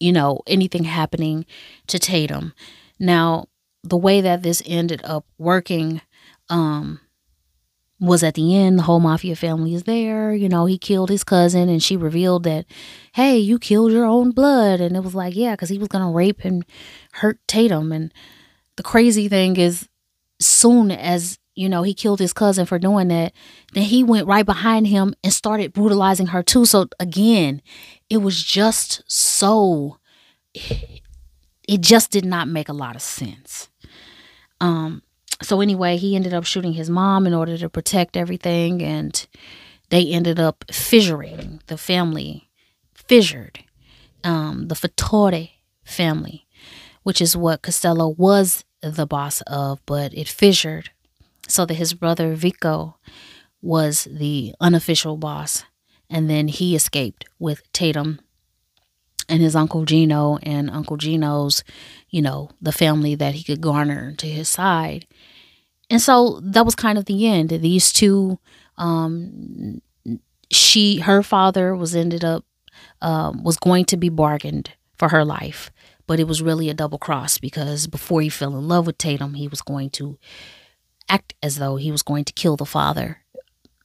you 0.00 0.12
know, 0.12 0.40
anything 0.46 0.84
happening 0.84 1.44
to 1.86 1.98
Tatum. 1.98 2.52
Now, 2.98 3.46
the 3.82 3.96
way 3.96 4.20
that 4.20 4.42
this 4.42 4.62
ended 4.66 5.00
up 5.04 5.24
working, 5.38 6.00
um, 6.48 7.00
was 8.00 8.22
at 8.22 8.34
the 8.34 8.56
end 8.56 8.78
the 8.78 8.84
whole 8.84 9.00
mafia 9.00 9.34
family 9.34 9.74
is 9.74 9.82
there 9.82 10.32
you 10.32 10.48
know 10.48 10.66
he 10.66 10.78
killed 10.78 11.10
his 11.10 11.24
cousin 11.24 11.68
and 11.68 11.82
she 11.82 11.96
revealed 11.96 12.44
that 12.44 12.64
hey 13.14 13.36
you 13.36 13.58
killed 13.58 13.90
your 13.90 14.04
own 14.04 14.30
blood 14.30 14.80
and 14.80 14.96
it 14.96 15.02
was 15.02 15.14
like 15.14 15.34
yeah 15.34 15.54
because 15.54 15.68
he 15.68 15.78
was 15.78 15.88
gonna 15.88 16.10
rape 16.10 16.44
and 16.44 16.64
hurt 17.14 17.40
tatum 17.48 17.90
and 17.90 18.12
the 18.76 18.82
crazy 18.82 19.28
thing 19.28 19.56
is 19.56 19.88
soon 20.40 20.90
as 20.92 21.38
you 21.58 21.68
know 21.68 21.82
he 21.82 21.92
killed 21.94 22.20
his 22.20 22.32
cousin 22.32 22.66
for 22.66 22.78
doing 22.78 23.08
that 23.08 23.32
then 23.72 23.84
he 23.84 24.04
went 24.04 24.26
right 24.26 24.46
behind 24.46 24.86
him 24.86 25.14
and 25.24 25.32
started 25.32 25.72
brutalizing 25.72 26.28
her 26.28 26.42
too. 26.42 26.64
So 26.64 26.88
again 27.00 27.60
it 28.08 28.18
was 28.18 28.42
just 28.42 29.02
so 29.06 29.98
it 30.54 31.80
just 31.80 32.10
did 32.10 32.24
not 32.24 32.48
make 32.48 32.68
a 32.68 32.72
lot 32.72 32.96
of 32.96 33.02
sense. 33.02 33.68
Um 34.60 35.02
so 35.42 35.60
anyway 35.60 35.96
he 35.96 36.16
ended 36.16 36.34
up 36.34 36.44
shooting 36.44 36.72
his 36.72 36.88
mom 36.88 37.26
in 37.26 37.34
order 37.34 37.58
to 37.58 37.68
protect 37.68 38.16
everything 38.16 38.82
and 38.82 39.26
they 39.90 40.06
ended 40.06 40.38
up 40.38 40.64
fissuring 40.68 41.60
the 41.66 41.78
family 41.78 42.48
fissured 42.94 43.64
um 44.24 44.68
the 44.68 44.74
Fattore 44.74 45.50
family 45.84 46.46
which 47.02 47.22
is 47.22 47.36
what 47.36 47.62
Costello 47.62 48.10
was 48.10 48.64
the 48.82 49.06
boss 49.06 49.40
of, 49.46 49.80
but 49.86 50.12
it 50.12 50.28
fissured 50.28 50.90
so 51.48 51.66
that 51.66 51.74
his 51.74 51.94
brother 51.94 52.34
Vico 52.34 52.98
was 53.60 54.06
the 54.10 54.54
unofficial 54.60 55.16
boss. 55.16 55.64
And 56.10 56.30
then 56.30 56.48
he 56.48 56.74
escaped 56.74 57.26
with 57.38 57.70
Tatum 57.72 58.20
and 59.28 59.42
his 59.42 59.56
Uncle 59.56 59.84
Gino 59.84 60.38
and 60.42 60.70
Uncle 60.70 60.96
Gino's, 60.96 61.64
you 62.08 62.22
know, 62.22 62.50
the 62.62 62.72
family 62.72 63.14
that 63.14 63.34
he 63.34 63.42
could 63.42 63.60
garner 63.60 64.14
to 64.16 64.26
his 64.26 64.48
side. 64.48 65.06
And 65.90 66.00
so 66.00 66.40
that 66.42 66.64
was 66.64 66.74
kind 66.74 66.98
of 66.98 67.06
the 67.06 67.26
end. 67.26 67.50
These 67.50 67.92
two, 67.92 68.38
um, 68.76 69.82
she, 70.50 71.00
her 71.00 71.22
father 71.22 71.74
was 71.74 71.94
ended 71.94 72.24
up, 72.24 72.44
um, 73.02 73.42
was 73.42 73.58
going 73.58 73.84
to 73.86 73.96
be 73.96 74.08
bargained 74.08 74.72
for 74.96 75.08
her 75.08 75.24
life 75.24 75.70
but 76.08 76.18
it 76.18 76.26
was 76.26 76.42
really 76.42 76.68
a 76.70 76.74
double 76.74 76.98
cross 76.98 77.38
because 77.38 77.86
before 77.86 78.22
he 78.22 78.30
fell 78.30 78.56
in 78.56 78.66
love 78.66 78.86
with 78.86 78.98
Tatum, 78.98 79.34
he 79.34 79.46
was 79.46 79.60
going 79.60 79.90
to 79.90 80.18
act 81.08 81.34
as 81.42 81.56
though 81.56 81.76
he 81.76 81.90
was 81.90 82.02
going 82.02 82.24
to 82.24 82.32
kill 82.32 82.56
the 82.56 82.66
father, 82.66 83.18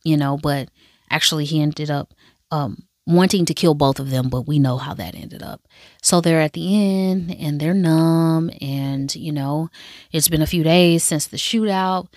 you 0.04 0.18
know, 0.18 0.38
but 0.38 0.70
actually 1.10 1.46
he 1.46 1.62
ended 1.62 1.90
up 1.90 2.14
um, 2.52 2.84
wanting 3.06 3.46
to 3.46 3.54
kill 3.54 3.74
both 3.74 4.00
of 4.00 4.10
them, 4.10 4.30
but 4.30 4.48
we 4.48 4.60
know 4.60 4.78
how 4.78 4.94
that 4.94 5.16
ended 5.16 5.42
up. 5.44 5.62
So 6.02 6.22
they're 6.22 6.42
at 6.42 6.54
the 6.54 6.76
end 6.76 7.36
and 7.38 7.60
they're 7.60 7.74
numb, 7.74 8.52
and 8.62 9.14
you 9.16 9.32
know, 9.32 9.70
it's 10.12 10.30
been 10.30 10.42
a 10.42 10.48
few 10.48 10.64
days 10.64 11.04
since 11.04 11.28
the 11.28 11.38
shootout. 11.38 12.08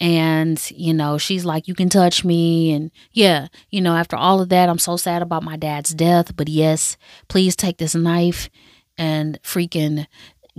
And, 0.00 0.60
you 0.74 0.92
know, 0.92 1.16
she's 1.16 1.44
like, 1.44 1.68
You 1.68 1.76
can 1.76 1.88
touch 1.88 2.24
me. 2.24 2.72
And 2.72 2.90
yeah, 3.12 3.46
you 3.70 3.80
know, 3.80 3.94
after 3.94 4.16
all 4.16 4.40
of 4.40 4.48
that, 4.48 4.68
I'm 4.68 4.78
so 4.78 4.96
sad 4.96 5.22
about 5.22 5.44
my 5.44 5.56
dad's 5.56 5.94
death. 5.94 6.34
But 6.34 6.48
yes, 6.48 6.96
please 7.28 7.54
take 7.54 7.76
this 7.78 7.94
knife 7.94 8.50
and 8.98 9.40
freaking 9.42 10.06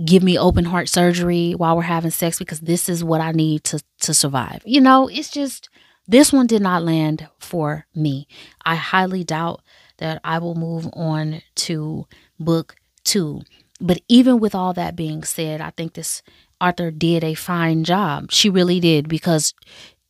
give 0.02 0.22
me 0.22 0.38
open 0.38 0.64
heart 0.64 0.88
surgery 0.88 1.52
while 1.52 1.76
we're 1.76 1.82
having 1.82 2.10
sex 2.10 2.38
because 2.38 2.60
this 2.60 2.88
is 2.88 3.04
what 3.04 3.20
I 3.20 3.32
need 3.32 3.64
to 3.64 3.82
to 4.00 4.14
survive. 4.14 4.62
You 4.64 4.80
know, 4.80 5.08
it's 5.08 5.30
just 5.30 5.68
this 6.06 6.32
one 6.32 6.46
did 6.46 6.62
not 6.62 6.82
land 6.82 7.28
for 7.38 7.86
me. 7.94 8.26
I 8.64 8.74
highly 8.74 9.24
doubt 9.24 9.60
that 9.98 10.20
I 10.24 10.38
will 10.38 10.54
move 10.54 10.88
on 10.92 11.42
to 11.56 12.06
book 12.38 12.76
2. 13.04 13.42
But 13.80 14.00
even 14.08 14.38
with 14.38 14.54
all 14.54 14.72
that 14.74 14.96
being 14.96 15.22
said, 15.24 15.60
I 15.60 15.70
think 15.70 15.94
this 15.94 16.22
author 16.60 16.90
did 16.90 17.24
a 17.24 17.34
fine 17.34 17.84
job. 17.84 18.30
She 18.30 18.50
really 18.50 18.80
did 18.80 19.08
because 19.08 19.54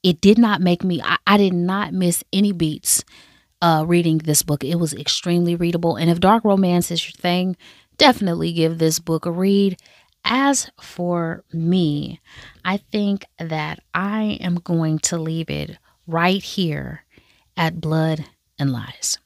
it 0.02 0.20
did 0.20 0.38
not 0.38 0.60
make 0.60 0.84
me 0.84 1.00
I, 1.02 1.16
I 1.26 1.36
did 1.36 1.54
not 1.54 1.92
miss 1.92 2.24
any 2.32 2.52
beats 2.52 3.04
uh 3.62 3.84
reading 3.86 4.18
this 4.18 4.42
book. 4.42 4.64
It 4.64 4.76
was 4.76 4.94
extremely 4.94 5.54
readable. 5.54 5.96
And 5.96 6.10
if 6.10 6.20
dark 6.20 6.44
romance 6.44 6.90
is 6.90 7.04
your 7.04 7.12
thing, 7.12 7.56
definitely 7.96 8.52
give 8.52 8.78
this 8.78 8.98
book 8.98 9.26
a 9.26 9.30
read. 9.30 9.78
As 10.24 10.70
for 10.80 11.44
me, 11.52 12.20
I 12.64 12.78
think 12.78 13.26
that 13.38 13.80
I 13.92 14.38
am 14.40 14.56
going 14.56 14.98
to 15.00 15.18
leave 15.18 15.50
it 15.50 15.76
right 16.06 16.42
here 16.42 17.04
at 17.56 17.80
Blood 17.80 18.24
and 18.58 18.72
Lies. 18.72 19.18